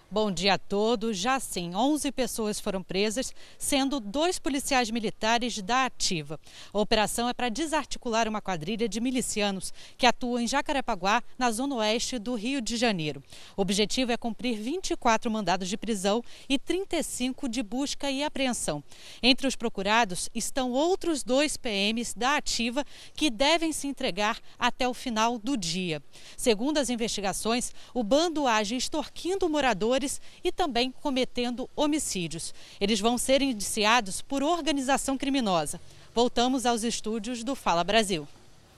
Bom 0.10 0.32
dia 0.32 0.54
a 0.54 0.58
todos. 0.58 1.18
Já 1.18 1.38
sim, 1.38 1.76
11 1.76 2.14
pessoas 2.14 2.62
foram 2.62 2.82
presas, 2.82 3.36
sendo 3.58 4.00
dois 4.00 4.40
policiais 4.40 4.90
militares 4.90 5.62
da 5.62 5.84
Ativa. 5.84 6.40
A 6.72 6.80
operação 6.80 7.28
é 7.28 7.34
para 7.34 7.50
desarticular 7.50 8.26
uma 8.26 8.42
quadrilha 8.42 8.88
de 8.88 9.02
milicianos 9.02 9.74
que 9.98 10.06
atuam 10.06 10.40
em 10.40 10.48
Jacarepaguá, 10.48 11.22
na 11.38 11.52
zona 11.52 11.76
oeste 11.76 12.18
do 12.18 12.36
Rio 12.36 12.62
de 12.62 12.78
Janeiro. 12.78 13.22
O 13.58 13.62
objetivo 13.62 14.14
é 14.14 14.16
cumprir 14.18 14.58
24 14.58 15.30
mandados 15.30 15.68
de 15.68 15.76
prisão 15.76 16.24
e 16.48 16.58
35 16.58 17.50
de 17.50 17.62
busca 17.62 18.10
e 18.10 18.24
apreensão. 18.24 18.82
Entre 19.22 19.46
os 19.46 19.58
procurados 19.58 20.30
estão 20.34 20.72
outros 20.72 21.22
dois 21.22 21.58
PMs 21.58 22.18
da 22.18 22.38
Ativa 22.38 22.86
que 23.14 23.30
devem 23.30 23.74
se 23.74 23.88
entregar 23.88 24.40
até 24.58 24.88
o 24.88 24.94
final 24.94 25.38
do 25.38 25.58
dia. 25.58 26.02
Segundo 26.38 26.78
as 26.78 26.90
investigações, 26.90 27.74
o 27.94 28.04
bando 28.04 28.48
age 28.48 28.78
extorquindo 28.78 29.50
moradores 29.50 29.97
e 30.44 30.52
também 30.52 30.92
cometendo 30.92 31.70
homicídios. 31.76 32.54
Eles 32.80 33.00
vão 33.00 33.18
ser 33.18 33.42
indiciados 33.42 34.22
por 34.22 34.44
organização 34.44 35.18
criminosa. 35.18 35.80
Voltamos 36.14 36.66
aos 36.66 36.84
estúdios 36.84 37.44
do 37.44 37.56
Fala 37.56 37.84
Brasil. 37.84 38.28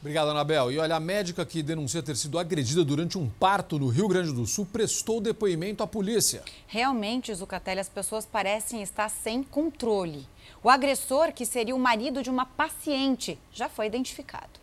Obrigado, 0.02 0.30
Anabel. 0.30 0.72
E 0.72 0.78
olha, 0.78 0.96
a 0.96 1.00
médica 1.00 1.46
que 1.46 1.62
denuncia 1.62 2.02
ter 2.02 2.16
sido 2.16 2.40
agredida 2.40 2.86
durante 2.86 3.18
um 3.18 3.30
parto 3.30 3.78
no 3.78 3.90
Rio 3.90 4.08
Grande 4.08 4.32
do 4.32 4.46
Sul 4.48 4.66
prestou 4.66 5.20
depoimento 5.20 5.84
à 5.84 5.88
polícia. 5.88 6.42
Realmente, 6.68 7.34
Zucatelli, 7.36 7.82
as 7.82 7.90
pessoas 7.90 8.26
parecem 8.26 8.82
estar 8.82 9.10
sem 9.10 9.44
controle. 9.44 10.26
O 10.64 10.70
agressor, 10.70 11.34
que 11.34 11.46
seria 11.46 11.76
o 11.76 11.80
marido 11.80 12.24
de 12.24 12.30
uma 12.30 12.46
paciente, 12.46 13.38
já 13.52 13.68
foi 13.68 13.88
identificado. 13.88 14.60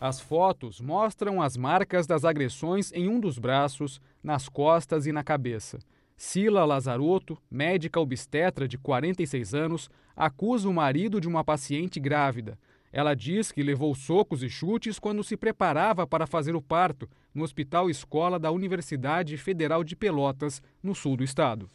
As 0.00 0.20
fotos 0.20 0.80
mostram 0.80 1.42
as 1.42 1.56
marcas 1.56 2.06
das 2.06 2.24
agressões 2.24 2.92
em 2.92 3.08
um 3.08 3.18
dos 3.18 3.36
braços, 3.36 4.00
nas 4.28 4.46
costas 4.46 5.06
e 5.06 5.12
na 5.12 5.24
cabeça. 5.24 5.78
Sila 6.14 6.62
Lazarotto, 6.66 7.38
médica 7.50 7.98
obstetra 7.98 8.68
de 8.68 8.76
46 8.76 9.54
anos, 9.54 9.88
acusa 10.14 10.68
o 10.68 10.74
marido 10.74 11.18
de 11.18 11.26
uma 11.26 11.42
paciente 11.42 11.98
grávida. 11.98 12.58
Ela 12.92 13.14
diz 13.14 13.50
que 13.50 13.62
levou 13.62 13.94
socos 13.94 14.42
e 14.42 14.50
chutes 14.50 14.98
quando 14.98 15.24
se 15.24 15.34
preparava 15.34 16.06
para 16.06 16.26
fazer 16.26 16.54
o 16.54 16.60
parto 16.60 17.08
no 17.34 17.42
Hospital 17.42 17.88
Escola 17.88 18.38
da 18.38 18.50
Universidade 18.50 19.38
Federal 19.38 19.82
de 19.82 19.96
Pelotas, 19.96 20.60
no 20.82 20.94
sul 20.94 21.16
do 21.16 21.24
estado. 21.24 21.70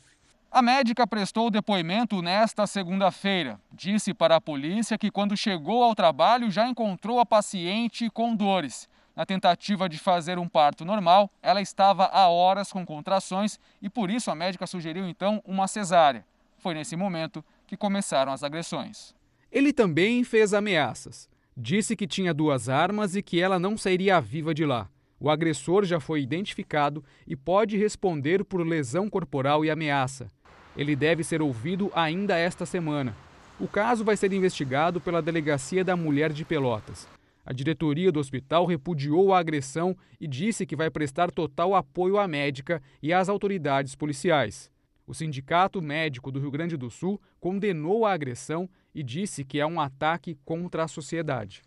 A 0.52 0.62
médica 0.62 1.08
prestou 1.08 1.50
depoimento 1.50 2.22
nesta 2.22 2.68
segunda-feira. 2.68 3.60
Disse 3.72 4.14
para 4.14 4.36
a 4.36 4.42
polícia 4.42 4.96
que, 5.00 5.10
quando 5.10 5.36
chegou 5.36 5.82
ao 5.82 5.96
trabalho, 5.96 6.52
já 6.52 6.68
encontrou 6.68 7.20
a 7.20 7.26
paciente 7.26 8.12
com 8.12 8.36
dores. 8.36 8.88
Na 9.16 9.26
tentativa 9.26 9.88
de 9.88 10.00
fazer 10.00 10.40
um 10.40 10.48
parto 10.48 10.84
normal, 10.84 11.30
ela 11.42 11.62
estava 11.62 12.06
há 12.06 12.28
horas 12.30 12.72
com 12.72 12.86
contrações 12.86 13.60
e 13.82 13.90
por 13.90 14.10
isso 14.10 14.32
a 14.32 14.36
médica 14.36 14.66
sugeriu 14.66 15.08
então 15.08 15.42
uma 15.46 15.68
cesárea. 15.68 16.26
Foi 16.58 16.74
nesse 16.74 16.96
momento 16.96 17.46
que 17.68 17.78
começaram 17.78 18.32
as 18.32 18.44
agressões. 18.44 19.14
Ele 19.52 19.72
também 19.72 20.24
fez 20.24 20.54
ameaças. 20.54 21.30
Disse 21.56 21.96
que 21.96 22.08
tinha 22.08 22.34
duas 22.34 22.70
armas 22.70 23.16
e 23.16 23.22
que 23.22 23.40
ela 23.40 23.60
não 23.60 23.78
sairia 23.78 24.20
viva 24.20 24.54
de 24.54 24.66
lá. 24.66 24.90
O 25.20 25.30
agressor 25.30 25.86
já 25.86 26.00
foi 26.00 26.22
identificado 26.22 27.04
e 27.28 27.36
pode 27.36 27.78
responder 27.78 28.44
por 28.44 28.66
lesão 28.66 29.10
corporal 29.10 29.64
e 29.64 29.70
ameaça. 29.70 30.32
Ele 30.76 30.96
deve 30.96 31.24
ser 31.24 31.42
ouvido 31.42 31.92
ainda 31.94 32.36
esta 32.36 32.66
semana. 32.66 33.16
O 33.60 33.68
caso 33.68 34.04
vai 34.04 34.18
ser 34.18 34.34
investigado 34.34 35.00
pela 35.00 35.22
Delegacia 35.22 35.84
da 35.84 35.96
Mulher 35.96 36.34
de 36.34 36.44
Pelotas. 36.44 37.08
A 37.46 37.52
diretoria 37.52 38.12
do 38.12 38.20
hospital 38.20 38.66
repudiou 38.66 39.34
a 39.34 39.40
agressão 39.40 39.96
e 40.20 40.28
disse 40.28 40.66
que 40.66 40.76
vai 40.76 40.90
prestar 40.90 41.30
total 41.30 41.76
apoio 41.76 42.18
à 42.18 42.28
médica 42.28 42.82
e 43.02 43.12
às 43.12 43.28
autoridades 43.28 43.96
policiais. 43.96 44.72
O 45.06 45.14
Sindicato 45.14 45.82
Médico 45.82 46.32
do 46.32 46.40
Rio 46.40 46.50
Grande 46.50 46.78
do 46.78 46.90
Sul 46.90 47.20
condenou 47.42 48.06
a 48.06 48.14
agressão 48.14 48.70
e 48.96 49.04
disse 49.04 49.44
que 49.44 49.60
é 49.60 49.66
um 49.66 49.82
ataque 49.82 50.38
contra 50.46 50.84
a 50.84 50.88
sociedade. 50.88 51.62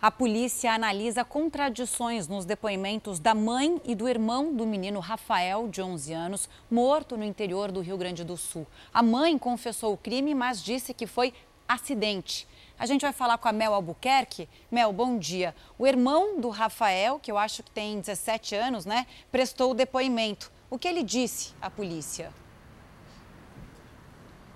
A 0.00 0.10
polícia 0.10 0.72
analisa 0.72 1.24
contradições 1.24 2.28
nos 2.28 2.44
depoimentos 2.44 3.18
da 3.18 3.34
mãe 3.34 3.80
e 3.84 3.94
do 3.94 4.08
irmão 4.08 4.54
do 4.54 4.66
menino 4.66 5.00
Rafael, 5.00 5.68
de 5.68 5.80
11 5.80 6.12
anos, 6.12 6.48
morto 6.70 7.16
no 7.16 7.24
interior 7.24 7.72
do 7.72 7.80
Rio 7.80 7.96
Grande 7.96 8.24
do 8.24 8.36
Sul. 8.36 8.66
A 8.92 9.02
mãe 9.02 9.38
confessou 9.38 9.92
o 9.94 9.96
crime, 9.96 10.34
mas 10.34 10.62
disse 10.62 10.92
que 10.92 11.06
foi 11.06 11.32
acidente. 11.66 12.46
A 12.78 12.86
gente 12.86 13.02
vai 13.02 13.12
falar 13.12 13.38
com 13.38 13.48
a 13.48 13.52
Mel 13.52 13.72
Albuquerque. 13.72 14.48
Mel, 14.70 14.92
bom 14.92 15.16
dia. 15.16 15.54
O 15.78 15.86
irmão 15.86 16.40
do 16.40 16.48
Rafael, 16.48 17.20
que 17.20 17.30
eu 17.30 17.38
acho 17.38 17.62
que 17.62 17.70
tem 17.70 18.00
17 18.00 18.56
anos, 18.56 18.84
né, 18.84 19.06
prestou 19.30 19.70
o 19.70 19.74
depoimento. 19.74 20.50
O 20.68 20.78
que 20.78 20.88
ele 20.88 21.04
disse 21.04 21.54
à 21.62 21.70
polícia? 21.70 22.32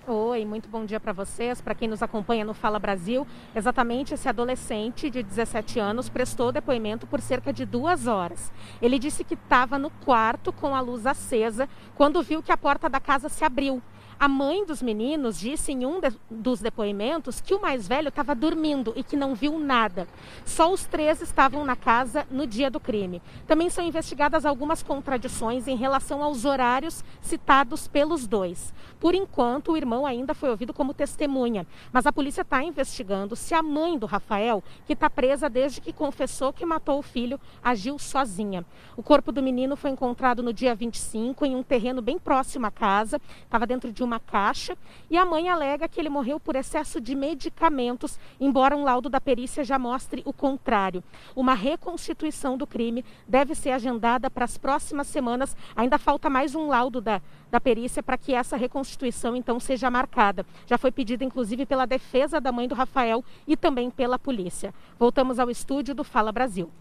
Oi, 0.05 0.43
muito 0.43 0.67
bom 0.67 0.85
dia 0.85 0.99
para 0.99 1.13
vocês, 1.13 1.61
para 1.61 1.75
quem 1.75 1.87
nos 1.87 2.01
acompanha 2.01 2.43
no 2.43 2.53
Fala 2.53 2.79
Brasil. 2.79 3.25
Exatamente 3.55 4.13
esse 4.13 4.27
adolescente 4.27 5.09
de 5.09 5.23
17 5.23 5.79
anos 5.79 6.09
prestou 6.09 6.51
depoimento 6.51 7.07
por 7.07 7.21
cerca 7.21 7.53
de 7.53 7.63
duas 7.63 8.07
horas. 8.07 8.51
Ele 8.81 8.99
disse 8.99 9.23
que 9.23 9.35
estava 9.35 9.77
no 9.77 9.91
quarto 9.91 10.51
com 10.51 10.75
a 10.75 10.81
luz 10.81 11.05
acesa 11.05 11.69
quando 11.95 12.23
viu 12.23 12.43
que 12.43 12.51
a 12.51 12.57
porta 12.57 12.89
da 12.89 12.99
casa 12.99 13.29
se 13.29 13.45
abriu. 13.45 13.81
A 14.19 14.27
mãe 14.27 14.65
dos 14.65 14.81
meninos 14.81 15.39
disse 15.39 15.71
em 15.71 15.85
um 15.85 16.01
de, 16.01 16.13
dos 16.29 16.59
depoimentos 16.59 17.39
que 17.39 17.53
o 17.53 17.61
mais 17.61 17.87
velho 17.87 18.09
estava 18.09 18.35
dormindo 18.35 18.91
e 18.97 19.01
que 19.01 19.15
não 19.15 19.33
viu 19.33 19.57
nada. 19.57 20.09
Só 20.43 20.73
os 20.73 20.85
três 20.85 21.21
estavam 21.21 21.63
na 21.63 21.77
casa 21.77 22.27
no 22.29 22.45
dia 22.45 22.69
do 22.69 22.81
crime. 22.81 23.21
Também 23.47 23.69
são 23.69 23.81
investigadas 23.81 24.45
algumas 24.45 24.83
contradições 24.83 25.69
em 25.69 25.77
relação 25.77 26.21
aos 26.21 26.43
horários 26.43 27.01
citados 27.21 27.87
pelos 27.87 28.27
dois. 28.27 28.73
Por 28.99 29.15
enquanto, 29.15 29.71
o 29.71 29.77
irmão 29.77 30.05
ainda 30.05 30.33
foi 30.33 30.49
ouvido 30.49 30.73
como 30.73 30.93
testemunha, 30.93 31.65
mas 31.89 32.05
a 32.05 32.11
polícia 32.11 32.41
está 32.41 32.61
investigando 32.61 33.37
se 33.37 33.53
a 33.53 33.63
mãe 33.63 33.97
do 33.97 34.05
Rafael, 34.05 34.61
que 34.85 34.91
está 34.91 35.09
presa 35.09 35.49
desde 35.49 35.79
que 35.79 35.93
confessou 35.93 36.51
que 36.51 36.65
matou 36.65 36.99
o 36.99 37.03
filho, 37.03 37.39
agiu 37.63 37.97
sozinha. 37.97 38.65
O 38.97 39.01
corpo 39.01 39.31
do 39.31 39.41
menino 39.41 39.77
foi 39.77 39.91
encontrado 39.91 40.43
no 40.43 40.51
dia 40.51 40.75
25 40.75 41.45
em 41.45 41.55
um 41.55 41.63
terreno 41.63 42.01
bem 42.01 42.19
próximo 42.19 42.65
à 42.65 42.71
casa, 42.71 43.21
estava 43.45 43.65
dentro 43.65 43.93
de 43.93 44.03
uma 44.03 44.08
caixa, 44.17 44.77
e 45.09 45.17
a 45.17 45.25
mãe 45.25 45.49
alega 45.49 45.89
que 45.89 45.99
ele 45.99 46.07
morreu 46.07 46.39
por 46.39 46.55
excesso 46.55 47.01
de 47.01 47.13
medicamentos, 47.13 48.17
embora 48.39 48.77
um 48.77 48.85
laudo 48.85 49.09
da 49.09 49.19
perícia 49.19 49.61
já 49.61 49.77
mostre 49.77 50.21
o 50.23 50.31
contrário. 50.31 51.03
Uma 51.35 51.53
reconstituição 51.53 52.57
do 52.57 52.65
crime 52.65 53.03
deve 53.27 53.53
ser 53.55 53.71
agendada 53.71 54.29
para 54.29 54.45
as 54.45 54.57
próximas 54.57 55.07
semanas. 55.07 55.55
Ainda 55.75 55.97
falta 55.97 56.29
mais 56.29 56.55
um 56.55 56.67
laudo 56.67 57.01
da, 57.01 57.21
da 57.51 57.59
perícia 57.59 58.01
para 58.01 58.17
que 58.17 58.33
essa 58.33 58.55
reconstituição 58.55 59.35
então 59.35 59.59
seja 59.59 59.91
marcada. 59.91 60.45
Já 60.65 60.77
foi 60.77 60.91
pedida 60.91 61.25
inclusive 61.25 61.65
pela 61.65 61.85
defesa 61.85 62.39
da 62.39 62.53
mãe 62.53 62.69
do 62.69 62.75
Rafael 62.75 63.21
e 63.45 63.57
também 63.57 63.89
pela 63.89 64.17
polícia. 64.17 64.73
Voltamos 64.97 65.39
ao 65.39 65.49
estúdio 65.49 65.93
do 65.93 66.05
Fala 66.05 66.31
Brasil. 66.31 66.71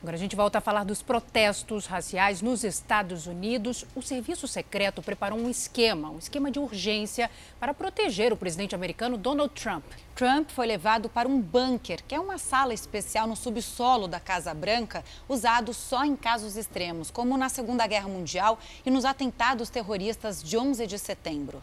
Agora 0.00 0.14
a 0.14 0.18
gente 0.18 0.36
volta 0.36 0.58
a 0.58 0.60
falar 0.60 0.84
dos 0.84 1.02
protestos 1.02 1.86
raciais 1.86 2.40
nos 2.40 2.62
Estados 2.62 3.26
Unidos. 3.26 3.84
O 3.96 4.00
serviço 4.00 4.46
secreto 4.46 5.02
preparou 5.02 5.36
um 5.36 5.50
esquema, 5.50 6.08
um 6.08 6.18
esquema 6.18 6.52
de 6.52 6.60
urgência 6.60 7.28
para 7.58 7.74
proteger 7.74 8.32
o 8.32 8.36
presidente 8.36 8.76
americano 8.76 9.18
Donald 9.18 9.52
Trump. 9.60 9.82
Trump 10.14 10.50
foi 10.50 10.68
levado 10.68 11.08
para 11.08 11.28
um 11.28 11.40
bunker, 11.40 12.00
que 12.06 12.14
é 12.14 12.20
uma 12.20 12.38
sala 12.38 12.72
especial 12.72 13.26
no 13.26 13.34
subsolo 13.34 14.06
da 14.06 14.20
Casa 14.20 14.54
Branca, 14.54 15.04
usado 15.28 15.74
só 15.74 16.04
em 16.04 16.14
casos 16.14 16.56
extremos, 16.56 17.10
como 17.10 17.36
na 17.36 17.48
Segunda 17.48 17.84
Guerra 17.84 18.08
Mundial 18.08 18.56
e 18.86 18.92
nos 18.92 19.04
atentados 19.04 19.68
terroristas 19.68 20.44
de 20.44 20.56
11 20.56 20.86
de 20.86 20.96
setembro. 20.96 21.60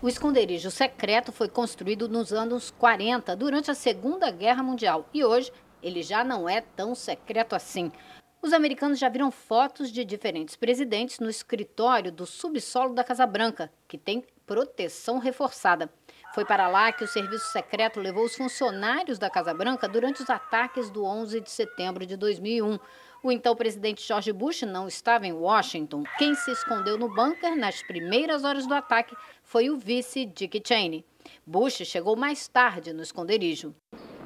O 0.00 0.08
esconderijo 0.08 0.70
secreto 0.70 1.30
foi 1.32 1.50
construído 1.50 2.08
nos 2.08 2.32
anos 2.32 2.70
40, 2.70 3.36
durante 3.36 3.70
a 3.70 3.74
Segunda 3.74 4.30
Guerra 4.30 4.62
Mundial, 4.62 5.04
e 5.12 5.22
hoje 5.22 5.52
ele 5.82 6.02
já 6.02 6.22
não 6.24 6.48
é 6.48 6.60
tão 6.60 6.94
secreto 6.94 7.54
assim. 7.54 7.90
Os 8.42 8.54
americanos 8.54 8.98
já 8.98 9.08
viram 9.08 9.30
fotos 9.30 9.92
de 9.92 10.02
diferentes 10.02 10.56
presidentes 10.56 11.18
no 11.18 11.28
escritório 11.28 12.10
do 12.10 12.24
subsolo 12.24 12.94
da 12.94 13.04
Casa 13.04 13.26
Branca, 13.26 13.70
que 13.86 13.98
tem 13.98 14.24
proteção 14.46 15.18
reforçada. 15.18 15.92
Foi 16.34 16.44
para 16.44 16.66
lá 16.66 16.90
que 16.90 17.04
o 17.04 17.08
serviço 17.08 17.52
secreto 17.52 18.00
levou 18.00 18.24
os 18.24 18.34
funcionários 18.34 19.18
da 19.18 19.28
Casa 19.28 19.52
Branca 19.52 19.86
durante 19.86 20.22
os 20.22 20.30
ataques 20.30 20.90
do 20.90 21.04
11 21.04 21.40
de 21.40 21.50
setembro 21.50 22.06
de 22.06 22.16
2001. 22.16 22.78
O 23.22 23.30
então 23.30 23.54
presidente 23.54 24.06
George 24.06 24.32
Bush 24.32 24.62
não 24.62 24.88
estava 24.88 25.26
em 25.26 25.32
Washington. 25.32 26.02
Quem 26.16 26.34
se 26.34 26.50
escondeu 26.50 26.96
no 26.96 27.14
bunker 27.14 27.54
nas 27.54 27.82
primeiras 27.82 28.42
horas 28.42 28.66
do 28.66 28.72
ataque 28.72 29.14
foi 29.42 29.68
o 29.68 29.76
vice 29.76 30.24
Dick 30.24 30.62
Cheney. 30.66 31.04
Bush 31.46 31.82
chegou 31.84 32.16
mais 32.16 32.48
tarde 32.48 32.94
no 32.94 33.02
esconderijo. 33.02 33.74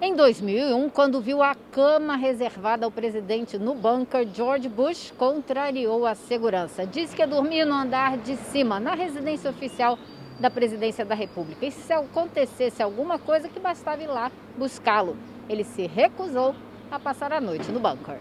Em 0.01 0.15
2001, 0.15 0.91
quando 0.91 1.21
viu 1.21 1.41
a 1.41 1.55
cama 1.55 2.17
reservada 2.17 2.85
ao 2.85 2.91
presidente 2.91 3.57
no 3.57 3.75
bunker, 3.75 4.27
George 4.35 4.69
Bush 4.69 5.13
contrariou 5.17 6.05
a 6.05 6.15
segurança. 6.15 6.85
Disse 6.85 7.15
que 7.15 7.23
ia 7.23 7.29
dormir 7.29 7.65
no 7.65 7.75
andar 7.75 8.19
de 8.19 8.37
cima, 8.37 8.81
na 8.81 8.95
residência 8.95 9.49
oficial 9.49 9.97
da 10.41 10.51
presidência 10.51 11.05
da 11.05 11.15
República. 11.15 11.65
E 11.65 11.71
se 11.71 11.93
acontecesse 11.93 12.83
alguma 12.83 13.19
coisa, 13.21 13.49
que 13.49 13.61
bastava 13.61 14.03
ir 14.03 14.09
lá 14.09 14.33
buscá-lo. 14.59 15.17
Ele 15.49 15.63
se 15.63 15.87
recusou 15.87 16.55
a 16.91 16.99
passar 16.99 17.33
a 17.33 17.41
noite 17.41 17.71
no 17.71 17.79
bunker. 17.79 18.19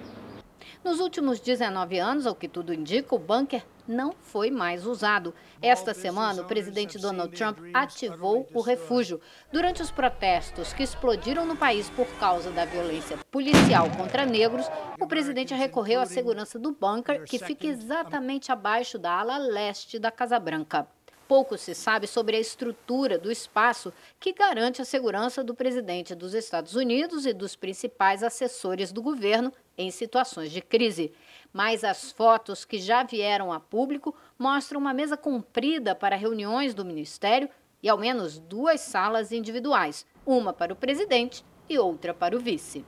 Nos 0.84 1.00
últimos 1.00 1.40
19 1.40 1.98
anos, 1.98 2.26
ao 2.26 2.36
que 2.36 2.48
tudo 2.48 2.74
indica, 2.74 3.16
o 3.16 3.20
bunker 3.20 3.64
não 3.88 4.14
foi 4.22 4.50
mais 4.50 4.86
usado. 4.86 5.34
Esta 5.62 5.94
semana, 5.94 6.42
o 6.42 6.46
presidente 6.46 6.98
Donald 6.98 7.36
Trump 7.36 7.60
ativou 7.74 8.48
o 8.54 8.62
refúgio. 8.62 9.20
Durante 9.52 9.82
os 9.82 9.92
protestos 9.92 10.74
que 10.74 10.84
explodiram 10.84 11.46
no 11.46 11.56
país 11.56 11.90
por 11.90 12.08
causa 12.20 12.52
da 12.52 12.66
violência 12.66 13.18
policial 13.32 13.90
contra 13.98 14.26
negros, 14.26 14.66
o 15.00 15.08
presidente 15.08 15.54
recorreu 15.54 16.02
à 16.02 16.06
segurança 16.06 16.58
do 16.58 16.72
bunker, 16.72 17.24
que 17.24 17.40
fica 17.40 17.68
exatamente 17.68 18.52
abaixo 18.52 18.98
da 18.98 19.12
ala 19.12 19.38
leste 19.38 20.00
da 20.00 20.12
Casa 20.12 20.40
Branca. 20.40 20.88
Pouco 21.28 21.58
se 21.58 21.74
sabe 21.74 22.06
sobre 22.06 22.36
a 22.36 22.40
estrutura 22.40 23.18
do 23.18 23.32
espaço 23.32 23.94
que 24.20 24.34
garante 24.34 24.82
a 24.82 24.86
segurança 24.86 25.44
do 25.44 25.56
presidente 25.56 26.14
dos 26.14 26.34
Estados 26.34 26.76
Unidos 26.76 27.26
e 27.26 27.34
dos 27.34 27.56
principais 27.56 28.22
assessores 28.24 28.92
do 28.92 29.02
governo 29.02 29.52
em 29.78 29.92
situações 29.92 30.52
de 30.52 30.62
crise. 30.62 31.12
Mas 31.52 31.84
as 31.84 32.12
fotos 32.12 32.66
que 32.66 32.80
já 32.80 33.04
vieram 33.04 33.52
a 33.52 33.60
público 33.60 34.16
mostram 34.38 34.80
uma 34.80 34.94
mesa 34.94 35.16
comprida 35.16 35.94
para 35.94 36.16
reuniões 36.16 36.74
do 36.74 36.86
ministério 36.86 37.50
e 37.82 37.90
ao 37.90 37.98
menos 37.98 38.40
duas 38.40 38.82
salas 38.82 39.32
individuais, 39.32 40.06
uma 40.26 40.54
para 40.54 40.74
o 40.74 40.76
presidente 40.76 41.44
e 41.70 41.78
outra 41.78 42.14
para 42.14 42.36
o 42.36 42.40
vice. 42.40 42.86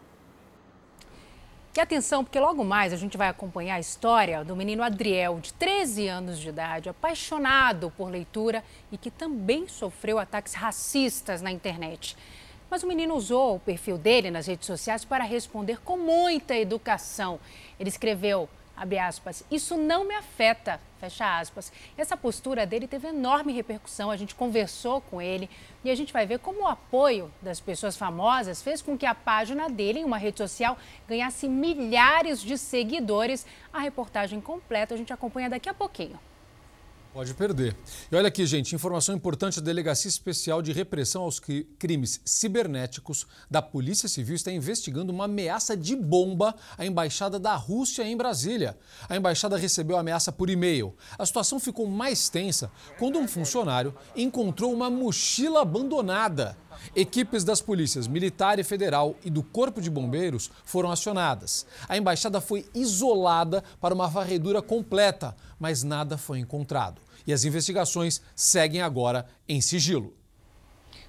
E 1.78 1.80
atenção, 1.82 2.24
porque 2.24 2.40
logo 2.40 2.64
mais 2.64 2.94
a 2.94 2.96
gente 2.96 3.18
vai 3.18 3.28
acompanhar 3.28 3.76
a 3.76 3.80
história 3.82 4.46
do 4.46 4.56
menino 4.56 4.82
Adriel, 4.82 5.42
de 5.42 5.54
13 5.56 6.08
anos 6.08 6.40
de 6.40 6.48
idade, 6.48 6.88
apaixonado 6.88 7.92
por 7.98 8.10
leitura 8.10 8.64
e 8.90 8.98
que 8.98 9.12
também 9.12 9.68
sofreu 9.68 10.18
ataques 10.18 10.54
racistas 10.54 11.42
na 11.42 11.52
internet. 11.52 12.16
Mas 12.70 12.84
o 12.84 12.88
menino 12.88 13.16
usou 13.16 13.56
o 13.56 13.60
perfil 13.60 13.98
dele 13.98 14.32
nas 14.32 14.48
redes 14.48 14.66
sociais 14.66 15.06
para 15.06 15.24
responder 15.24 15.82
com 15.82 15.98
muita 15.98 16.56
educação. 16.56 17.40
Ele 17.80 17.90
escreveu: 17.90 18.50
abre 18.76 19.00
aspas, 19.00 19.44
isso 19.50 19.78
não 19.78 20.04
me 20.04 20.14
afeta, 20.16 20.80
fecha 21.00 21.40
aspas. 21.40 21.72
Essa 21.98 22.18
postura 22.18 22.66
dele 22.66 22.88
teve 22.88 23.08
enorme 23.08 23.54
repercussão, 23.54 24.12
a 24.12 24.18
gente 24.18 24.36
conversou 24.36 25.02
com 25.02 25.22
ele 25.22 25.50
e 25.84 25.90
a 25.90 25.96
gente 25.96 26.12
vai 26.12 26.26
ver 26.26 26.40
como 26.40 26.64
o 26.64 26.68
apoio 26.68 27.32
das 27.42 27.60
pessoas 27.60 27.96
famosas 27.96 28.62
fez 28.62 28.82
com 28.82 28.98
que 28.98 29.06
a 29.06 29.16
página 29.16 29.70
dele 29.70 30.00
em 30.00 30.04
uma 30.04 30.18
rede 30.18 30.38
social 30.38 30.78
ganhasse 31.08 31.48
milhares 31.48 32.42
de 32.42 32.58
seguidores. 32.58 33.46
A 33.72 33.80
reportagem 33.80 34.42
completa 34.42 34.94
a 34.94 34.98
gente 34.98 35.14
acompanha 35.14 35.50
daqui 35.50 35.70
a 35.70 35.74
pouquinho. 35.74 36.20
Pode 37.16 37.34
perder. 37.34 37.78
E 38.12 38.16
olha 38.18 38.28
aqui, 38.28 38.46
gente, 38.46 38.76
informação 38.76 39.16
importante: 39.16 39.60
a 39.60 39.62
Delegacia 39.62 40.10
Especial 40.10 40.62
de 40.62 40.74
Repressão 40.74 41.22
aos 41.22 41.40
Crimes 41.40 42.20
Cibernéticos 42.26 43.26
da 43.50 43.62
Polícia 43.62 44.10
Civil 44.10 44.36
está 44.36 44.52
investigando 44.52 45.14
uma 45.14 45.24
ameaça 45.24 45.78
de 45.78 45.96
bomba 45.96 46.54
à 46.78 46.86
Embaixada 46.86 47.40
da 47.40 47.56
Rússia 47.56 48.04
em 48.04 48.18
Brasília. 48.18 48.78
A 49.08 49.16
embaixada 49.16 49.56
recebeu 49.56 49.96
a 49.96 50.02
ameaça 50.02 50.30
por 50.30 50.50
e-mail. 50.50 50.94
A 51.18 51.26
situação 51.26 51.58
ficou 51.58 51.88
mais 51.88 52.28
tensa 52.28 52.70
quando 53.00 53.18
um 53.18 53.30
funcionário 53.30 53.96
encontrou 54.14 54.74
uma 54.74 54.90
mochila 54.90 55.62
abandonada. 55.62 56.58
Equipes 56.94 57.46
das 57.46 57.62
polícias 57.62 58.08
militar 58.08 58.60
e 58.60 58.64
federal 58.64 59.16
e 59.24 59.30
do 59.30 59.42
Corpo 59.42 59.80
de 59.80 59.90
Bombeiros 59.90 60.52
foram 60.66 60.92
acionadas. 60.92 61.66
A 61.88 61.98
embaixada 61.98 62.42
foi 62.42 62.66
isolada 62.76 63.64
para 63.80 63.94
uma 63.94 64.10
varredura 64.10 64.62
completa, 64.62 65.34
mas 65.58 65.82
nada 65.82 66.18
foi 66.18 66.40
encontrado 66.40 67.05
e 67.26 67.34
as 67.34 67.44
investigações 67.44 68.22
seguem 68.36 68.82
agora 68.82 69.26
em 69.48 69.62
sigilo. 69.62 70.14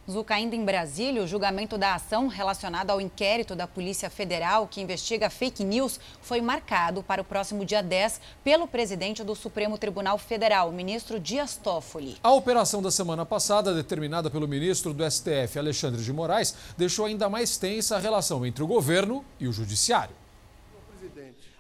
Zuca, 0.09 0.37
ainda 0.37 0.55
em 0.55 0.65
Brasília, 0.65 1.21
o 1.21 1.27
julgamento 1.27 1.77
da 1.77 1.95
ação 1.97 2.29
relacionada 2.29 2.93
ao 2.93 3.01
inquérito 3.01 3.57
da 3.57 3.67
Polícia 3.67 4.09
Federal 4.09 4.69
que 4.69 4.81
investiga 4.81 5.29
fake 5.29 5.65
news 5.65 5.99
foi 6.23 6.41
marcado 6.41 7.03
para 7.03 7.21
o 7.21 7.25
próximo 7.25 7.65
dia 7.65 7.83
10 7.83 8.21
pelo 8.45 8.69
presidente 8.69 9.25
do 9.25 9.35
Supremo 9.35 9.77
Tribunal 9.77 10.17
Federal, 10.17 10.69
o 10.69 10.73
ministro 10.73 11.19
Dias 11.19 11.57
Toffoli. 11.57 12.17
A 12.23 12.33
operação 12.33 12.81
da 12.81 12.91
semana 12.93 13.27
passada, 13.27 13.75
determinada 13.75 14.31
pelo 14.31 14.47
ministro 14.47 14.95
do 14.95 15.11
STF, 15.11 15.59
Alexandre 15.59 16.01
de 16.01 16.13
Moraes, 16.13 16.55
deixou 16.79 17.07
ainda 17.07 17.29
mais 17.29 17.57
tensa 17.57 17.97
a 17.97 17.99
relação 17.99 18.47
entre 18.47 18.63
o 18.63 18.67
governo 18.67 19.25
e 19.41 19.49
o 19.49 19.53
judiciário. 19.53 20.15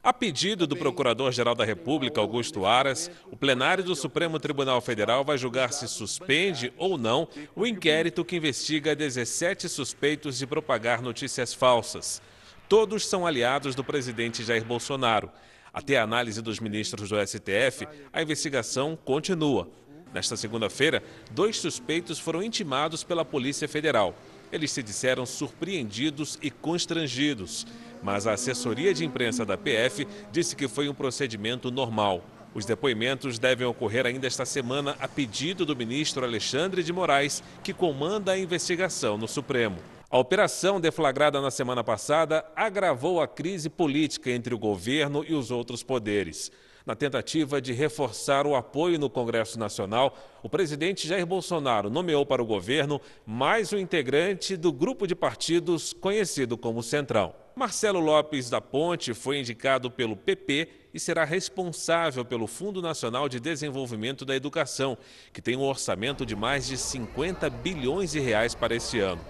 A 0.06 0.12
pedido 0.12 0.68
do 0.68 0.76
Procurador-Geral 0.76 1.56
da 1.56 1.64
República, 1.64 2.20
Augusto 2.20 2.64
Aras, 2.64 3.10
o 3.28 3.36
plenário 3.36 3.82
do 3.82 3.96
Supremo 3.96 4.38
Tribunal 4.38 4.80
Federal 4.80 5.24
vai 5.24 5.36
julgar 5.36 5.72
se 5.72 5.88
suspende 5.88 6.72
ou 6.78 6.96
não 6.96 7.26
o 7.56 7.66
inquérito 7.66 8.24
que 8.24 8.36
investiga 8.36 8.94
17 8.94 9.68
suspeitos 9.68 10.38
de 10.38 10.46
propagar 10.46 11.02
notícias 11.02 11.52
falsas. 11.52 12.22
Todos 12.68 13.04
são 13.04 13.26
aliados 13.26 13.74
do 13.74 13.82
presidente 13.82 14.44
Jair 14.44 14.64
Bolsonaro. 14.64 15.28
Até 15.74 15.98
a 15.98 16.04
análise 16.04 16.40
dos 16.40 16.60
ministros 16.60 17.08
do 17.08 17.16
STF, 17.26 17.88
a 18.12 18.22
investigação 18.22 18.96
continua. 19.04 19.68
Nesta 20.14 20.36
segunda-feira, 20.36 21.02
dois 21.32 21.56
suspeitos 21.58 22.20
foram 22.20 22.44
intimados 22.44 23.02
pela 23.02 23.24
Polícia 23.24 23.66
Federal. 23.66 24.14
Eles 24.52 24.70
se 24.70 24.84
disseram 24.84 25.26
surpreendidos 25.26 26.38
e 26.40 26.48
constrangidos 26.48 27.66
mas 28.06 28.24
a 28.24 28.34
assessoria 28.34 28.94
de 28.94 29.04
imprensa 29.04 29.44
da 29.44 29.58
PF 29.58 30.06
disse 30.30 30.54
que 30.54 30.68
foi 30.68 30.88
um 30.88 30.94
procedimento 30.94 31.72
normal. 31.72 32.22
Os 32.54 32.64
depoimentos 32.64 33.36
devem 33.36 33.66
ocorrer 33.66 34.06
ainda 34.06 34.28
esta 34.28 34.46
semana 34.46 34.94
a 35.00 35.08
pedido 35.08 35.66
do 35.66 35.74
ministro 35.74 36.24
Alexandre 36.24 36.84
de 36.84 36.92
Moraes, 36.92 37.42
que 37.64 37.74
comanda 37.74 38.30
a 38.30 38.38
investigação 38.38 39.18
no 39.18 39.26
Supremo. 39.26 39.78
A 40.08 40.18
operação 40.18 40.80
deflagrada 40.80 41.40
na 41.40 41.50
semana 41.50 41.82
passada 41.82 42.46
agravou 42.54 43.20
a 43.20 43.26
crise 43.26 43.68
política 43.68 44.30
entre 44.30 44.54
o 44.54 44.58
governo 44.58 45.24
e 45.26 45.34
os 45.34 45.50
outros 45.50 45.82
poderes. 45.82 46.52
Na 46.86 46.94
tentativa 46.94 47.60
de 47.60 47.72
reforçar 47.72 48.46
o 48.46 48.54
apoio 48.54 49.00
no 49.00 49.10
Congresso 49.10 49.58
Nacional, 49.58 50.16
o 50.44 50.48
presidente 50.48 51.08
Jair 51.08 51.26
Bolsonaro 51.26 51.90
nomeou 51.90 52.24
para 52.24 52.40
o 52.40 52.46
governo 52.46 53.00
mais 53.26 53.72
um 53.72 53.78
integrante 53.78 54.56
do 54.56 54.72
grupo 54.72 55.08
de 55.08 55.16
partidos 55.16 55.92
conhecido 55.92 56.56
como 56.56 56.84
Centrão. 56.84 57.34
Marcelo 57.58 58.00
Lopes 58.00 58.50
da 58.50 58.60
Ponte 58.60 59.14
foi 59.14 59.38
indicado 59.38 59.90
pelo 59.90 60.14
PP 60.14 60.68
e 60.92 61.00
será 61.00 61.24
responsável 61.24 62.22
pelo 62.22 62.46
Fundo 62.46 62.82
Nacional 62.82 63.30
de 63.30 63.40
Desenvolvimento 63.40 64.26
da 64.26 64.36
Educação, 64.36 64.98
que 65.32 65.40
tem 65.40 65.56
um 65.56 65.62
orçamento 65.62 66.26
de 66.26 66.36
mais 66.36 66.66
de 66.66 66.76
50 66.76 67.48
bilhões 67.48 68.12
de 68.12 68.20
reais 68.20 68.54
para 68.54 68.74
esse 68.74 69.00
ano. 69.00 69.24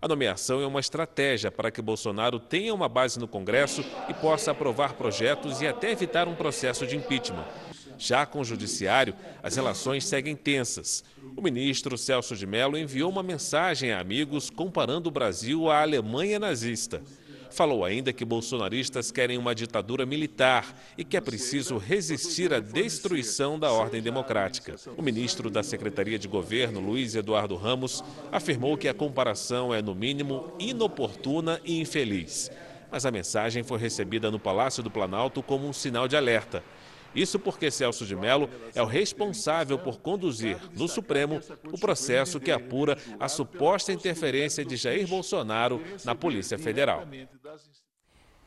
A 0.00 0.08
nomeação 0.08 0.62
é 0.62 0.66
uma 0.66 0.80
estratégia 0.80 1.52
para 1.52 1.70
que 1.70 1.82
Bolsonaro 1.82 2.40
tenha 2.40 2.72
uma 2.72 2.88
base 2.88 3.18
no 3.18 3.28
Congresso 3.28 3.84
e 4.08 4.14
possa 4.14 4.52
aprovar 4.52 4.94
projetos 4.94 5.60
e 5.60 5.66
até 5.66 5.90
evitar 5.90 6.26
um 6.28 6.34
processo 6.34 6.86
de 6.86 6.96
impeachment. 6.96 7.44
Já 7.98 8.24
com 8.24 8.40
o 8.40 8.44
Judiciário, 8.44 9.14
as 9.42 9.56
relações 9.56 10.06
seguem 10.06 10.34
tensas. 10.34 11.04
O 11.36 11.42
ministro 11.42 11.98
Celso 11.98 12.34
de 12.34 12.46
Mello 12.46 12.78
enviou 12.78 13.10
uma 13.10 13.22
mensagem 13.22 13.92
a 13.92 14.00
amigos 14.00 14.48
comparando 14.48 15.10
o 15.10 15.12
Brasil 15.12 15.70
à 15.70 15.82
Alemanha 15.82 16.38
nazista. 16.38 17.02
Falou 17.56 17.86
ainda 17.86 18.12
que 18.12 18.22
bolsonaristas 18.22 19.10
querem 19.10 19.38
uma 19.38 19.54
ditadura 19.54 20.04
militar 20.04 20.76
e 20.98 21.02
que 21.02 21.16
é 21.16 21.22
preciso 21.22 21.78
resistir 21.78 22.52
à 22.52 22.60
destruição 22.60 23.58
da 23.58 23.72
ordem 23.72 24.02
democrática. 24.02 24.74
O 24.94 25.00
ministro 25.00 25.48
da 25.48 25.62
Secretaria 25.62 26.18
de 26.18 26.28
Governo, 26.28 26.80
Luiz 26.80 27.14
Eduardo 27.14 27.56
Ramos, 27.56 28.04
afirmou 28.30 28.76
que 28.76 28.88
a 28.88 28.92
comparação 28.92 29.72
é, 29.72 29.80
no 29.80 29.94
mínimo, 29.94 30.52
inoportuna 30.58 31.58
e 31.64 31.80
infeliz. 31.80 32.50
Mas 32.92 33.06
a 33.06 33.10
mensagem 33.10 33.62
foi 33.62 33.78
recebida 33.78 34.30
no 34.30 34.38
Palácio 34.38 34.82
do 34.82 34.90
Planalto 34.90 35.42
como 35.42 35.66
um 35.66 35.72
sinal 35.72 36.06
de 36.06 36.14
alerta. 36.14 36.62
Isso 37.16 37.38
porque 37.38 37.70
Celso 37.70 38.04
de 38.04 38.14
Mello 38.14 38.50
é 38.74 38.82
o 38.82 38.86
responsável 38.86 39.78
por 39.78 39.98
conduzir 39.98 40.58
no 40.76 40.86
Supremo 40.86 41.40
o 41.72 41.78
processo 41.78 42.38
que 42.38 42.50
apura 42.50 42.98
a 43.18 43.26
suposta 43.26 43.90
interferência 43.90 44.62
de 44.62 44.76
Jair 44.76 45.08
Bolsonaro 45.08 45.80
na 46.04 46.14
Polícia 46.14 46.58
Federal. 46.58 47.06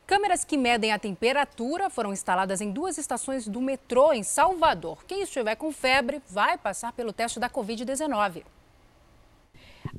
Câmeras 0.06 0.44
que 0.44 0.56
medem 0.56 0.90
a 0.90 0.98
temperatura 0.98 1.88
foram 1.88 2.12
instaladas 2.12 2.60
em 2.60 2.72
duas 2.72 2.98
estações 2.98 3.46
do 3.46 3.60
metrô 3.60 4.12
em 4.12 4.24
Salvador. 4.24 5.04
Quem 5.04 5.22
estiver 5.22 5.54
com 5.54 5.70
febre 5.70 6.20
vai 6.28 6.58
passar 6.58 6.92
pelo 6.92 7.12
teste 7.12 7.38
da 7.38 7.48
Covid-19. 7.48 8.42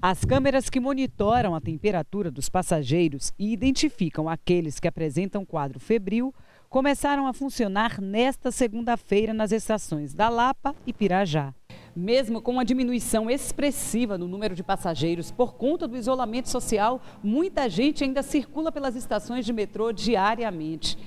As 0.01 0.25
câmeras 0.25 0.69
que 0.69 0.79
monitoram 0.79 1.55
a 1.55 1.61
temperatura 1.61 2.29
dos 2.29 2.49
passageiros 2.49 3.31
e 3.37 3.53
identificam 3.53 4.27
aqueles 4.27 4.79
que 4.79 4.87
apresentam 4.87 5.45
quadro 5.45 5.79
febril 5.79 6.33
começaram 6.71 7.27
a 7.27 7.33
funcionar 7.33 7.99
nesta 7.99 8.49
segunda-feira 8.49 9.33
nas 9.33 9.51
estações 9.51 10.13
da 10.13 10.29
Lapa 10.29 10.73
e 10.87 10.93
Pirajá. 10.93 11.53
Mesmo 11.93 12.41
com 12.41 12.53
uma 12.53 12.63
diminuição 12.63 13.29
expressiva 13.29 14.17
no 14.17 14.25
número 14.25 14.55
de 14.55 14.63
passageiros 14.63 15.31
por 15.31 15.55
conta 15.55 15.85
do 15.85 15.97
isolamento 15.97 16.47
social, 16.47 17.01
muita 17.21 17.67
gente 17.67 18.05
ainda 18.05 18.23
circula 18.23 18.71
pelas 18.71 18.95
estações 18.95 19.45
de 19.45 19.51
metrô 19.51 19.91
diariamente. 19.91 20.97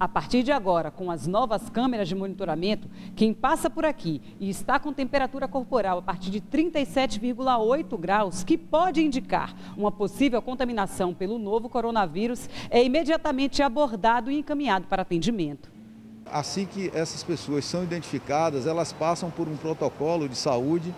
A 0.00 0.06
partir 0.06 0.44
de 0.44 0.52
agora, 0.52 0.92
com 0.92 1.10
as 1.10 1.26
novas 1.26 1.68
câmeras 1.68 2.06
de 2.06 2.14
monitoramento, 2.14 2.88
quem 3.16 3.34
passa 3.34 3.68
por 3.68 3.84
aqui 3.84 4.22
e 4.38 4.48
está 4.48 4.78
com 4.78 4.92
temperatura 4.92 5.48
corporal 5.48 5.98
a 5.98 6.02
partir 6.02 6.30
de 6.30 6.40
37,8 6.40 7.98
graus, 7.98 8.44
que 8.44 8.56
pode 8.56 9.04
indicar 9.04 9.56
uma 9.76 9.90
possível 9.90 10.40
contaminação 10.40 11.12
pelo 11.12 11.36
novo 11.36 11.68
coronavírus, 11.68 12.48
é 12.70 12.84
imediatamente 12.84 13.60
abordado 13.60 14.30
e 14.30 14.38
encaminhado 14.38 14.86
para 14.86 15.02
atendimento. 15.02 15.68
Assim 16.26 16.64
que 16.64 16.92
essas 16.94 17.24
pessoas 17.24 17.64
são 17.64 17.82
identificadas, 17.82 18.68
elas 18.68 18.92
passam 18.92 19.30
por 19.30 19.48
um 19.48 19.56
protocolo 19.56 20.28
de 20.28 20.36
saúde 20.36 20.94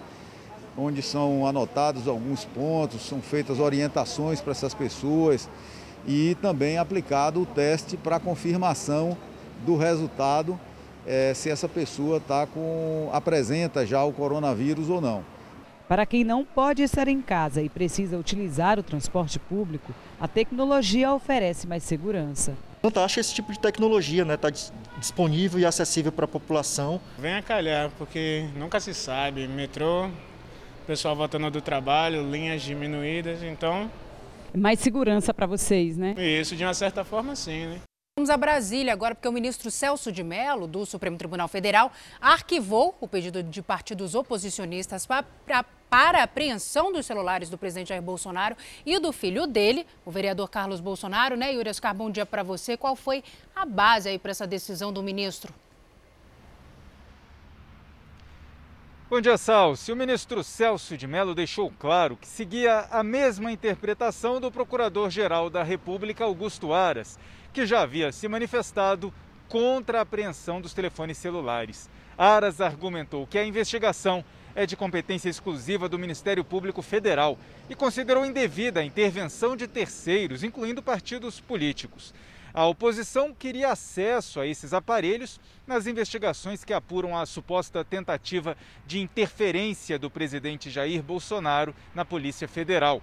onde 0.77 1.01
são 1.03 1.47
anotados 1.47 2.07
alguns 2.07 2.45
pontos, 2.45 3.03
são 3.03 3.21
feitas 3.21 3.59
orientações 3.59 4.41
para 4.41 4.53
essas 4.53 4.75
pessoas 4.75 5.49
e 6.07 6.37
também 6.41 6.79
aplicado 6.79 7.43
o 7.43 7.47
teste 7.47 7.97
para 7.97 8.21
confirmação 8.21 9.17
do 9.65 9.77
resultado 9.77 10.59
é, 11.07 11.33
se 11.35 11.51
essa 11.51 11.69
pessoa 11.69 12.21
tá 12.21 12.47
com, 12.47 13.11
apresenta 13.13 13.87
já 13.87 14.05
o 14.05 14.13
coronavírus 14.13 14.89
ou 14.89 15.01
não. 15.01 15.25
Para 15.89 16.07
quem 16.07 16.23
não 16.23 16.45
pode 16.45 16.83
estar 16.83 17.09
em 17.09 17.21
casa 17.21 17.61
e 17.61 17.69
precisa 17.69 18.17
utilizar 18.17 18.79
o 18.79 18.83
transporte 18.83 19.41
público, 19.41 19.93
a 20.21 20.29
tecnologia 20.29 21.13
oferece 21.13 21.67
mais 21.67 21.83
segurança. 21.83 22.55
Fantástico 22.81 23.21
esse 23.21 23.35
tipo 23.35 23.53
de 23.53 23.59
tecnologia, 23.59 24.25
né? 24.25 24.35
Está 24.35 24.51
disponível 24.99 25.59
e 25.59 25.67
acessível 25.67 26.13
para 26.13 26.27
a 26.27 26.29
população. 26.29 27.01
Vem 27.19 27.35
a 27.35 27.43
calhar, 27.43 27.91
porque 27.99 28.49
nunca 28.57 28.79
se 28.79 28.95
sabe. 28.95 29.49
Metrô, 29.49 30.09
pessoal 30.87 31.17
voltando 31.17 31.51
do 31.51 31.61
trabalho, 31.61 32.31
linhas 32.31 32.63
diminuídas, 32.63 33.43
então 33.43 33.91
mais 34.57 34.81
segurança 34.81 35.33
para 35.33 35.47
vocês, 35.47 35.97
né? 35.97 36.15
Isso, 36.19 36.57
de 36.57 36.65
uma 36.65 36.75
certa 36.75 37.05
forma, 37.05 37.35
sim, 37.37 37.67
né? 37.67 37.81
Vamos 38.19 38.29
a 38.29 38.37
Brasília 38.37 38.93
agora, 38.93 39.15
porque 39.15 39.29
o 39.29 39.33
ministro 39.33 39.71
Celso 39.71 40.13
de 40.13 40.23
Mello, 40.23 40.67
do 40.67 40.85
Supremo 40.85 41.17
Tribunal 41.17 41.49
Federal, 41.49 41.91
arquivou 42.21 42.95
o 43.01 43.09
pedido 43.09 43.43
de 43.43 43.63
partidos 43.63 44.15
oposicionistas 44.15 45.07
para 45.07 45.25
para 45.91 46.21
a 46.21 46.23
apreensão 46.23 46.93
dos 46.93 47.05
celulares 47.05 47.51
do 47.51 47.59
presidente 47.59 47.89
Jair 47.89 48.01
Bolsonaro 48.01 48.57
e 48.87 48.97
do 49.01 49.13
filho 49.13 49.45
dele, 49.45 49.85
o 50.07 50.11
vereador 50.11 50.49
Carlos 50.49 50.81
Bolsonaro, 50.81 51.37
né, 51.37 51.53
Yuri 51.53 51.69
Oscar, 51.69 51.93
bom 51.93 52.09
dia 52.09 52.25
para 52.25 52.45
você. 52.45 52.77
Qual 52.77 52.95
foi 52.95 53.25
a 53.55 53.67
base 53.67 54.09
aí 54.09 54.19
para 54.19 54.31
essa 54.31 54.47
decisão 54.47 54.93
do 54.93 55.03
ministro? 55.03 55.53
Bom 59.11 59.21
dia, 59.21 59.37
Salsi. 59.37 59.91
O 59.91 59.97
ministro 59.97 60.45
Celso 60.45 60.97
de 60.97 61.05
Mello 61.05 61.35
deixou 61.35 61.69
claro 61.81 62.17
que 62.17 62.29
seguia 62.29 62.87
a 62.93 63.03
mesma 63.03 63.51
interpretação 63.51 64.41
do 64.41 64.53
procurador-geral 64.53 65.51
da 65.51 65.65
República, 65.65 66.23
Augusto 66.23 66.73
Aras, 66.73 67.19
que 67.53 67.67
já 67.67 67.81
havia 67.81 68.13
se 68.13 68.29
manifestado 68.29 69.13
contra 69.49 69.99
a 69.99 70.03
apreensão 70.03 70.61
dos 70.61 70.73
telefones 70.73 71.19
celulares. 71.19 71.91
Aras 72.17 72.61
argumentou 72.61 73.27
que 73.27 73.37
a 73.37 73.45
investigação 73.45 74.25
é 74.55 74.65
de 74.65 74.77
competência 74.77 75.29
exclusiva 75.29 75.89
do 75.89 75.99
Ministério 75.99 76.45
Público 76.45 76.81
Federal 76.81 77.37
e 77.69 77.75
considerou 77.75 78.25
indevida 78.25 78.79
a 78.79 78.85
intervenção 78.85 79.57
de 79.57 79.67
terceiros, 79.67 80.45
incluindo 80.45 80.85
partidos 80.85 81.41
políticos. 81.41 82.15
A 82.53 82.67
oposição 82.67 83.33
queria 83.33 83.71
acesso 83.71 84.41
a 84.41 84.47
esses 84.47 84.73
aparelhos 84.73 85.41
nas 85.67 85.87
investigações 85.87 86.65
que 86.65 86.73
apuram 86.73 87.17
a 87.17 87.25
suposta 87.25 87.85
tentativa 87.85 88.57
de 88.87 88.99
interferência 88.99 89.99
do 89.99 90.11
presidente 90.11 90.69
Jair 90.69 91.03
Bolsonaro 91.03 91.75
na 91.95 92.05
Polícia 92.05 92.49
Federal. 92.49 93.01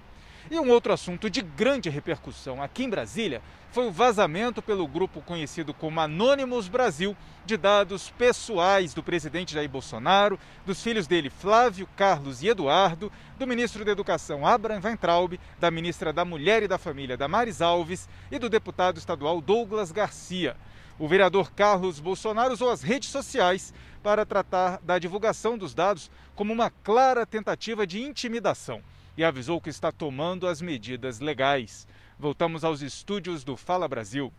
E 0.49 0.57
um 0.57 0.69
outro 0.69 0.93
assunto 0.93 1.29
de 1.29 1.41
grande 1.41 1.89
repercussão 1.89 2.63
aqui 2.63 2.85
em 2.85 2.89
Brasília 2.89 3.41
foi 3.69 3.85
o 3.85 3.91
vazamento 3.91 4.61
pelo 4.61 4.87
grupo 4.87 5.21
conhecido 5.21 5.73
como 5.73 5.99
Anonymous 5.99 6.69
Brasil 6.69 7.17
de 7.45 7.57
dados 7.57 8.09
pessoais 8.11 8.93
do 8.93 9.03
presidente 9.03 9.53
Jair 9.53 9.69
Bolsonaro, 9.69 10.39
dos 10.65 10.81
filhos 10.81 11.05
dele 11.05 11.29
Flávio, 11.29 11.85
Carlos 11.97 12.41
e 12.41 12.47
Eduardo, 12.47 13.11
do 13.37 13.45
ministro 13.45 13.83
da 13.83 13.91
Educação 13.91 14.47
Abraham 14.47 14.79
Weintraub, 14.81 15.37
da 15.59 15.69
ministra 15.69 16.13
da 16.13 16.23
Mulher 16.23 16.63
e 16.63 16.67
da 16.67 16.77
Família 16.77 17.17
Damares 17.17 17.61
Alves 17.61 18.07
e 18.31 18.39
do 18.39 18.49
deputado 18.49 18.97
estadual 18.97 19.41
Douglas 19.41 19.91
Garcia. 19.91 20.55
O 20.97 21.09
vereador 21.09 21.51
Carlos 21.51 21.99
Bolsonaro 21.99 22.53
usou 22.53 22.71
as 22.71 22.81
redes 22.81 23.09
sociais 23.09 23.73
para 24.01 24.25
tratar 24.25 24.79
da 24.81 24.97
divulgação 24.97 25.57
dos 25.57 25.73
dados 25.73 26.09
como 26.35 26.53
uma 26.53 26.69
clara 26.69 27.25
tentativa 27.25 27.85
de 27.85 28.01
intimidação 28.01 28.81
e 29.17 29.23
avisou 29.23 29.59
que 29.59 29.69
está 29.69 29.91
tomando 29.91 30.47
as 30.47 30.61
medidas 30.61 31.19
legais. 31.19 31.87
Voltamos 32.19 32.63
aos 32.63 32.81
estúdios 32.81 33.43
do 33.43 33.57
Fala 33.57 33.87
Brasil. 33.87 34.31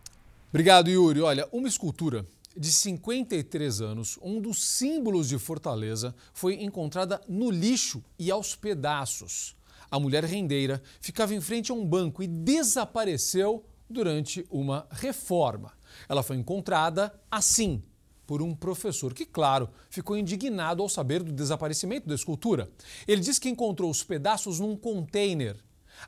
Obrigado, 0.49 0.89
Yuri. 0.89 1.21
Olha, 1.21 1.47
uma 1.51 1.67
escultura 1.67 2.25
de 2.55 2.71
53 2.71 3.81
anos, 3.81 4.17
um 4.21 4.41
dos 4.41 4.63
símbolos 4.63 5.29
de 5.29 5.37
Fortaleza, 5.37 6.15
foi 6.33 6.55
encontrada 6.63 7.21
no 7.27 7.51
lixo 7.51 8.03
e 8.17 8.31
aos 8.31 8.55
pedaços. 8.55 9.55
A 9.91 9.99
mulher 9.99 10.23
rendeira 10.23 10.81
ficava 11.01 11.33
em 11.33 11.41
frente 11.41 11.71
a 11.71 11.75
um 11.75 11.85
banco 11.85 12.23
e 12.23 12.27
desapareceu 12.27 13.63
durante 13.89 14.45
uma 14.49 14.87
reforma. 14.91 15.73
Ela 16.07 16.23
foi 16.23 16.37
encontrada 16.37 17.13
assim, 17.29 17.81
por 18.29 18.43
um 18.43 18.53
professor 18.53 19.11
que, 19.11 19.25
claro, 19.25 19.67
ficou 19.89 20.15
indignado 20.15 20.83
ao 20.83 20.87
saber 20.87 21.23
do 21.23 21.31
desaparecimento 21.31 22.07
da 22.07 22.13
escultura. 22.13 22.69
Ele 23.07 23.21
diz 23.21 23.39
que 23.39 23.49
encontrou 23.49 23.89
os 23.89 24.03
pedaços 24.03 24.59
num 24.59 24.77
container. 24.77 25.57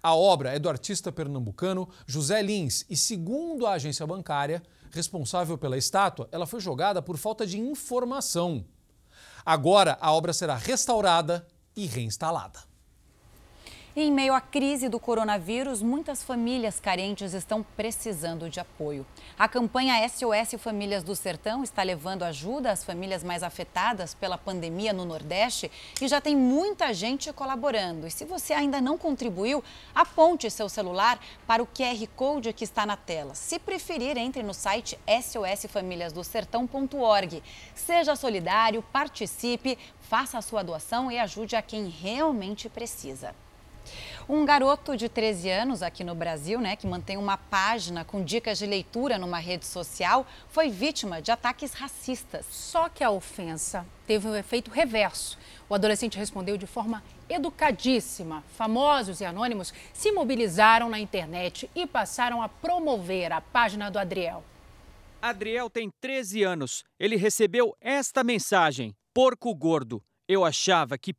A 0.03 0.13
obra 0.13 0.53
é 0.53 0.59
do 0.59 0.69
artista 0.69 1.11
pernambucano 1.11 1.89
José 2.05 2.39
Lins 2.43 2.85
e, 2.87 2.95
segundo 2.95 3.65
a 3.65 3.71
agência 3.71 4.05
bancária 4.05 4.61
responsável 4.91 5.57
pela 5.57 5.79
estátua, 5.79 6.29
ela 6.31 6.45
foi 6.45 6.59
jogada 6.59 7.01
por 7.01 7.17
falta 7.17 7.43
de 7.43 7.59
informação. 7.59 8.63
Agora 9.43 9.97
a 9.99 10.13
obra 10.13 10.31
será 10.31 10.55
restaurada 10.55 11.47
e 11.75 11.87
reinstalada. 11.87 12.70
Em 13.93 14.09
meio 14.09 14.33
à 14.33 14.39
crise 14.39 14.87
do 14.87 15.01
coronavírus, 15.01 15.81
muitas 15.81 16.23
famílias 16.23 16.79
carentes 16.79 17.33
estão 17.33 17.61
precisando 17.61 18.49
de 18.49 18.57
apoio. 18.57 19.05
A 19.37 19.49
campanha 19.49 20.07
SOS 20.07 20.53
Famílias 20.57 21.03
do 21.03 21.13
Sertão 21.13 21.61
está 21.61 21.83
levando 21.83 22.23
ajuda 22.23 22.71
às 22.71 22.85
famílias 22.85 23.21
mais 23.21 23.43
afetadas 23.43 24.13
pela 24.13 24.37
pandemia 24.37 24.93
no 24.93 25.03
Nordeste 25.03 25.69
e 26.01 26.07
já 26.07 26.21
tem 26.21 26.37
muita 26.37 26.93
gente 26.93 27.33
colaborando. 27.33 28.07
E 28.07 28.11
se 28.11 28.23
você 28.23 28.53
ainda 28.53 28.79
não 28.79 28.97
contribuiu, 28.97 29.61
aponte 29.93 30.49
seu 30.49 30.69
celular 30.69 31.19
para 31.45 31.61
o 31.61 31.67
QR 31.67 32.07
Code 32.15 32.53
que 32.53 32.63
está 32.63 32.85
na 32.85 32.95
tela. 32.95 33.35
Se 33.35 33.59
preferir, 33.59 34.15
entre 34.15 34.41
no 34.41 34.53
site 34.53 34.97
sosfamiliasdosertão.org. 35.05 37.43
Seja 37.75 38.15
solidário, 38.15 38.81
participe, 38.81 39.77
faça 39.99 40.37
a 40.37 40.41
sua 40.41 40.63
doação 40.63 41.11
e 41.11 41.19
ajude 41.19 41.57
a 41.57 41.61
quem 41.61 41.89
realmente 41.89 42.69
precisa. 42.69 43.35
Um 44.29 44.45
garoto 44.45 44.95
de 44.95 45.09
13 45.09 45.49
anos 45.49 45.83
aqui 45.83 46.03
no 46.03 46.15
Brasil, 46.15 46.61
né, 46.61 46.75
que 46.75 46.87
mantém 46.87 47.17
uma 47.17 47.37
página 47.37 48.05
com 48.05 48.23
dicas 48.23 48.57
de 48.57 48.65
leitura 48.65 49.17
numa 49.17 49.39
rede 49.39 49.65
social, 49.65 50.25
foi 50.49 50.69
vítima 50.69 51.21
de 51.21 51.31
ataques 51.31 51.73
racistas. 51.73 52.45
Só 52.49 52.87
que 52.87 53.03
a 53.03 53.11
ofensa 53.11 53.85
teve 54.07 54.27
um 54.27 54.35
efeito 54.35 54.71
reverso. 54.71 55.37
O 55.67 55.75
adolescente 55.75 56.17
respondeu 56.17 56.57
de 56.57 56.67
forma 56.67 57.03
educadíssima. 57.29 58.43
Famosos 58.55 59.21
e 59.21 59.25
anônimos 59.25 59.73
se 59.93 60.11
mobilizaram 60.11 60.89
na 60.89 60.99
internet 60.99 61.69
e 61.75 61.85
passaram 61.87 62.41
a 62.41 62.49
promover 62.49 63.31
a 63.31 63.41
página 63.41 63.89
do 63.89 63.97
Adriel. 63.97 64.43
Adriel 65.21 65.69
tem 65.69 65.89
13 66.01 66.43
anos. 66.43 66.83
Ele 66.99 67.15
recebeu 67.15 67.75
esta 67.79 68.23
mensagem: 68.23 68.95
Porco 69.13 69.53
gordo. 69.53 70.01
Eu 70.27 70.43
achava 70.45 70.97
que 70.97 71.13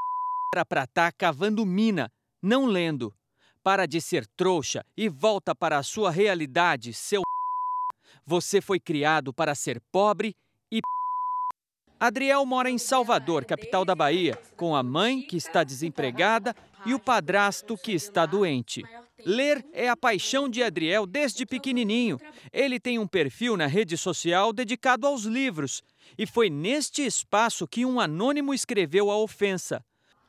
era 0.54 0.64
pra 0.64 0.84
estar 0.84 1.10
tá 1.10 1.12
cavando 1.12 1.64
mina 1.64 2.10
não 2.42 2.66
lendo. 2.66 3.14
Para 3.62 3.86
de 3.86 4.00
ser 4.00 4.26
trouxa 4.26 4.84
e 4.96 5.08
volta 5.08 5.54
para 5.54 5.78
a 5.78 5.82
sua 5.82 6.10
realidade, 6.10 6.92
seu. 6.92 7.22
Você 8.26 8.60
foi 8.60 8.80
criado 8.80 9.32
para 9.32 9.54
ser 9.54 9.80
pobre 9.92 10.34
e. 10.70 10.80
Adriel 12.00 12.44
mora 12.44 12.68
em 12.68 12.78
Salvador, 12.78 13.44
capital 13.44 13.84
da 13.84 13.94
Bahia, 13.94 14.36
com 14.56 14.74
a 14.74 14.82
mãe, 14.82 15.22
que 15.22 15.36
está 15.36 15.62
desempregada, 15.62 16.52
e 16.84 16.92
o 16.92 16.98
padrasto, 16.98 17.78
que 17.78 17.92
está 17.92 18.26
doente. 18.26 18.82
Ler 19.24 19.64
é 19.72 19.88
a 19.88 19.96
paixão 19.96 20.48
de 20.48 20.64
Adriel 20.64 21.06
desde 21.06 21.46
pequenininho. 21.46 22.18
Ele 22.52 22.80
tem 22.80 22.98
um 22.98 23.06
perfil 23.06 23.56
na 23.56 23.66
rede 23.68 23.96
social 23.96 24.52
dedicado 24.52 25.06
aos 25.06 25.22
livros. 25.22 25.80
E 26.18 26.26
foi 26.26 26.50
neste 26.50 27.06
espaço 27.06 27.68
que 27.68 27.86
um 27.86 28.00
anônimo 28.00 28.52
escreveu 28.52 29.10
a 29.10 29.16
ofensa. 29.16 29.84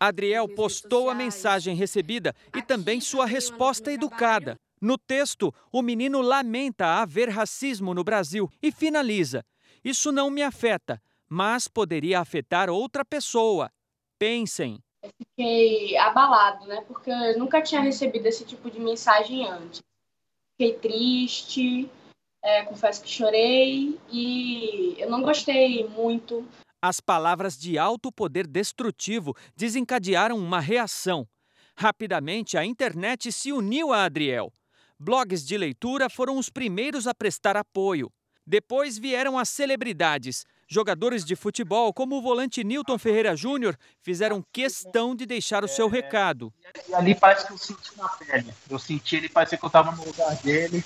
Adriel 0.07 0.49
postou 0.49 1.09
a 1.09 1.15
mensagem 1.15 1.75
recebida 1.75 2.35
e 2.53 2.61
também 2.61 2.99
sua 2.99 3.25
resposta 3.25 3.89
educada. 3.89 4.59
No 4.81 4.97
texto, 4.97 5.53
o 5.71 5.81
menino 5.81 6.19
lamenta 6.19 7.01
haver 7.01 7.29
racismo 7.29 7.93
no 7.93 8.03
Brasil 8.03 8.49
e 8.61 8.69
finaliza: 8.69 9.45
Isso 9.81 10.11
não 10.11 10.29
me 10.29 10.43
afeta, 10.43 11.01
mas 11.29 11.69
poderia 11.69 12.19
afetar 12.19 12.69
outra 12.69 13.05
pessoa. 13.05 13.71
Pensem. 14.19 14.77
Eu 15.01 15.09
fiquei 15.17 15.95
abalado, 15.95 16.67
né? 16.67 16.83
Porque 16.85 17.09
eu 17.09 17.39
nunca 17.39 17.61
tinha 17.61 17.79
recebido 17.79 18.25
esse 18.25 18.43
tipo 18.43 18.69
de 18.69 18.81
mensagem 18.81 19.47
antes. 19.47 19.81
Fiquei 20.51 20.77
triste, 20.79 21.89
é, 22.41 22.63
confesso 22.63 23.01
que 23.01 23.09
chorei 23.09 23.97
e 24.11 24.95
eu 24.99 25.09
não 25.09 25.21
gostei 25.21 25.87
muito 25.87 26.45
as 26.83 26.99
palavras 26.99 27.57
de 27.57 27.77
alto 27.77 28.11
poder 28.11 28.45
destrutivo 28.45 29.33
desencadearam 29.55 30.37
uma 30.37 30.59
reação. 30.59 31.25
Rapidamente, 31.77 32.57
a 32.57 32.65
internet 32.65 33.31
se 33.31 33.53
uniu 33.53 33.93
a 33.93 34.03
Adriel. 34.03 34.51
Blogs 34.99 35.45
de 35.45 35.57
leitura 35.57 36.09
foram 36.09 36.37
os 36.37 36.49
primeiros 36.49 37.07
a 37.07 37.15
prestar 37.15 37.55
apoio. 37.55 38.11
Depois 38.45 38.97
vieram 38.97 39.39
as 39.39 39.47
celebridades. 39.47 40.43
Jogadores 40.67 41.23
de 41.23 41.37
futebol, 41.37 41.93
como 41.93 42.17
o 42.17 42.21
volante 42.21 42.65
Newton 42.65 42.97
Ferreira 42.97 43.33
Júnior, 43.33 43.77
fizeram 44.01 44.43
questão 44.51 45.15
de 45.15 45.25
deixar 45.25 45.63
o 45.63 45.69
seu 45.69 45.87
recado. 45.87 46.53
E 46.89 46.93
ali 46.93 47.15
parece 47.15 47.47
que 47.47 47.53
eu 47.53 47.57
senti 47.57 47.97
na 47.97 48.09
pele. 48.09 48.53
Eu 48.69 48.77
senti 48.77 49.15
ele, 49.15 49.29
parece 49.29 49.57
que 49.57 49.63
eu 49.63 49.67
estava 49.67 49.93
no 49.93 50.03
lugar 50.03 50.35
dele. 50.41 50.83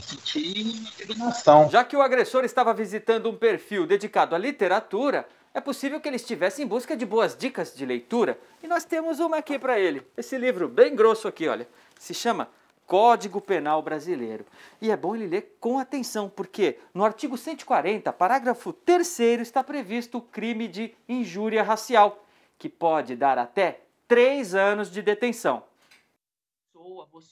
Senti 0.00 0.60
indignação. 0.60 1.70
Já 1.70 1.84
que 1.84 1.96
o 1.96 2.02
agressor 2.02 2.44
estava 2.44 2.74
visitando 2.74 3.30
um 3.30 3.36
perfil 3.36 3.86
dedicado 3.86 4.34
à 4.34 4.38
literatura, 4.38 5.28
é 5.54 5.60
possível 5.60 6.00
que 6.00 6.08
ele 6.08 6.16
estivesse 6.16 6.62
em 6.62 6.66
busca 6.66 6.96
de 6.96 7.06
boas 7.06 7.36
dicas 7.36 7.74
de 7.74 7.86
leitura. 7.86 8.38
E 8.62 8.66
nós 8.66 8.84
temos 8.84 9.20
uma 9.20 9.38
aqui 9.38 9.58
para 9.58 9.78
ele. 9.78 10.02
Esse 10.16 10.36
livro 10.36 10.68
bem 10.68 10.96
grosso 10.96 11.28
aqui, 11.28 11.46
olha. 11.46 11.68
Se 11.98 12.12
chama 12.12 12.48
Código 12.86 13.40
Penal 13.40 13.80
Brasileiro. 13.80 14.44
E 14.80 14.90
é 14.90 14.96
bom 14.96 15.14
ele 15.14 15.26
ler 15.26 15.56
com 15.60 15.78
atenção, 15.78 16.28
porque 16.28 16.78
no 16.92 17.04
artigo 17.04 17.36
140, 17.36 18.12
parágrafo 18.12 18.72
3 18.72 19.20
está 19.40 19.62
previsto 19.62 20.18
o 20.18 20.22
crime 20.22 20.66
de 20.66 20.94
injúria 21.08 21.62
racial, 21.62 22.24
que 22.58 22.68
pode 22.68 23.14
dar 23.14 23.38
até 23.38 23.80
três 24.08 24.54
anos 24.54 24.90
de 24.90 25.02
detenção. 25.02 25.62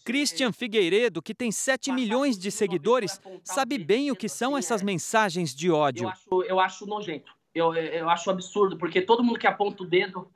Christian 0.05 0.53
Figueiredo, 0.53 1.23
que 1.23 1.35
tem 1.35 1.51
7 1.51 1.92
milhões 1.92 2.38
de 2.38 2.51
seguidores, 2.51 3.21
sabe 3.45 3.79
bem 3.79 4.11
o 4.11 4.16
que 4.16 4.29
são 4.29 4.57
essas 4.57 4.83
mensagens 4.83 5.55
de 5.55 5.71
ódio. 5.71 6.05
Eu 6.05 6.09
acho, 6.09 6.42
eu 6.42 6.61
acho 6.61 6.87
nojento. 6.87 7.33
Eu, 7.55 7.75
eu 7.75 8.11
acho 8.11 8.31
absurdo, 8.31 8.77
porque 8.77 9.01
todo 9.01 9.25
mundo 9.25 9.38
que 9.38 9.47
aponta 9.47 9.83
o 9.83 9.87
dedo 9.87 10.31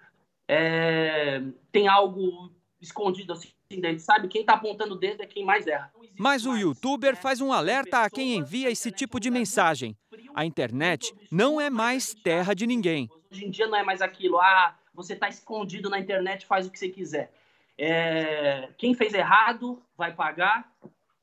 é, 0.48 1.42
tem 1.70 1.86
algo 1.86 2.50
escondido 2.80 3.32
assim 3.32 3.48
dentro, 3.68 4.00
sabe? 4.00 4.26
Quem 4.26 4.40
está 4.40 4.54
apontando 4.54 4.94
o 4.94 4.98
dedo 4.98 5.22
é 5.22 5.26
quem 5.26 5.44
mais 5.44 5.66
erra. 5.66 5.92
Mas 6.18 6.44
o 6.44 6.56
youtuber 6.56 7.16
faz 7.16 7.40
um 7.40 7.52
alerta 7.52 8.02
a 8.02 8.10
quem 8.10 8.36
envia 8.36 8.70
esse 8.70 8.90
tipo 8.90 9.20
de 9.20 9.30
mensagem. 9.30 9.96
A 10.34 10.44
internet 10.44 11.14
não 11.30 11.60
é 11.60 11.70
mais 11.70 12.14
terra 12.14 12.54
de 12.54 12.66
ninguém. 12.66 13.08
Hoje 13.30 13.44
em 13.44 13.50
dia 13.50 13.66
não 13.66 13.76
é 13.76 13.84
mais 13.84 14.02
aquilo, 14.02 14.40
ah, 14.40 14.76
você 14.92 15.12
está 15.12 15.28
escondido 15.28 15.88
na 15.88 15.98
internet, 16.00 16.46
faz 16.46 16.66
o 16.66 16.70
que 16.70 16.78
você 16.78 16.88
quiser. 16.88 17.32
É, 17.82 18.68
quem 18.76 18.92
fez 18.94 19.14
errado 19.14 19.82
vai 19.96 20.12
pagar 20.12 20.70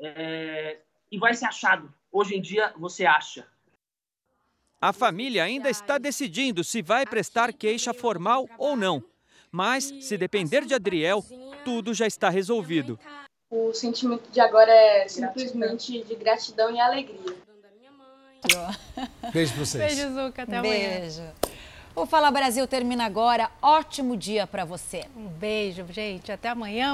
é, 0.02 0.78
e 1.12 1.20
vai 1.20 1.36
ser 1.36 1.46
achado. 1.46 1.94
Hoje 2.12 2.36
em 2.36 2.42
dia 2.42 2.74
você 2.76 3.06
acha. 3.06 3.46
A 4.82 4.92
família 4.92 5.44
ainda 5.44 5.70
está 5.70 6.00
decidindo 6.00 6.64
se 6.64 6.82
vai 6.82 7.06
prestar 7.06 7.54
queixa 7.54 7.94
formal 7.94 8.50
ou 8.58 8.76
não. 8.76 9.04
Mas, 9.52 9.86
se 10.02 10.18
depender 10.18 10.66
de 10.66 10.74
Adriel, 10.74 11.24
tudo 11.64 11.94
já 11.94 12.08
está 12.08 12.28
resolvido. 12.30 13.00
O 13.52 13.72
sentimento 13.74 14.30
de 14.32 14.40
agora 14.40 14.72
é 14.72 15.08
simplesmente 15.08 16.04
de 16.04 16.16
gratidão 16.16 16.72
e 16.72 16.80
alegria. 16.80 17.36
Beijo 19.32 19.54
pra 19.54 19.66
vocês. 19.66 19.96
Beijo, 19.96 20.10
Zuca. 20.10 20.42
Até 20.42 20.58
amanhã. 20.58 21.00
Beijo. 21.02 21.57
O 22.00 22.06
Fala 22.06 22.30
Brasil 22.30 22.68
termina 22.68 23.06
agora. 23.06 23.50
Ótimo 23.60 24.16
dia 24.16 24.46
para 24.46 24.64
você. 24.64 25.06
Um 25.16 25.26
beijo, 25.28 25.84
gente. 25.90 26.32
Até 26.32 26.50
amanhã. 26.50 26.86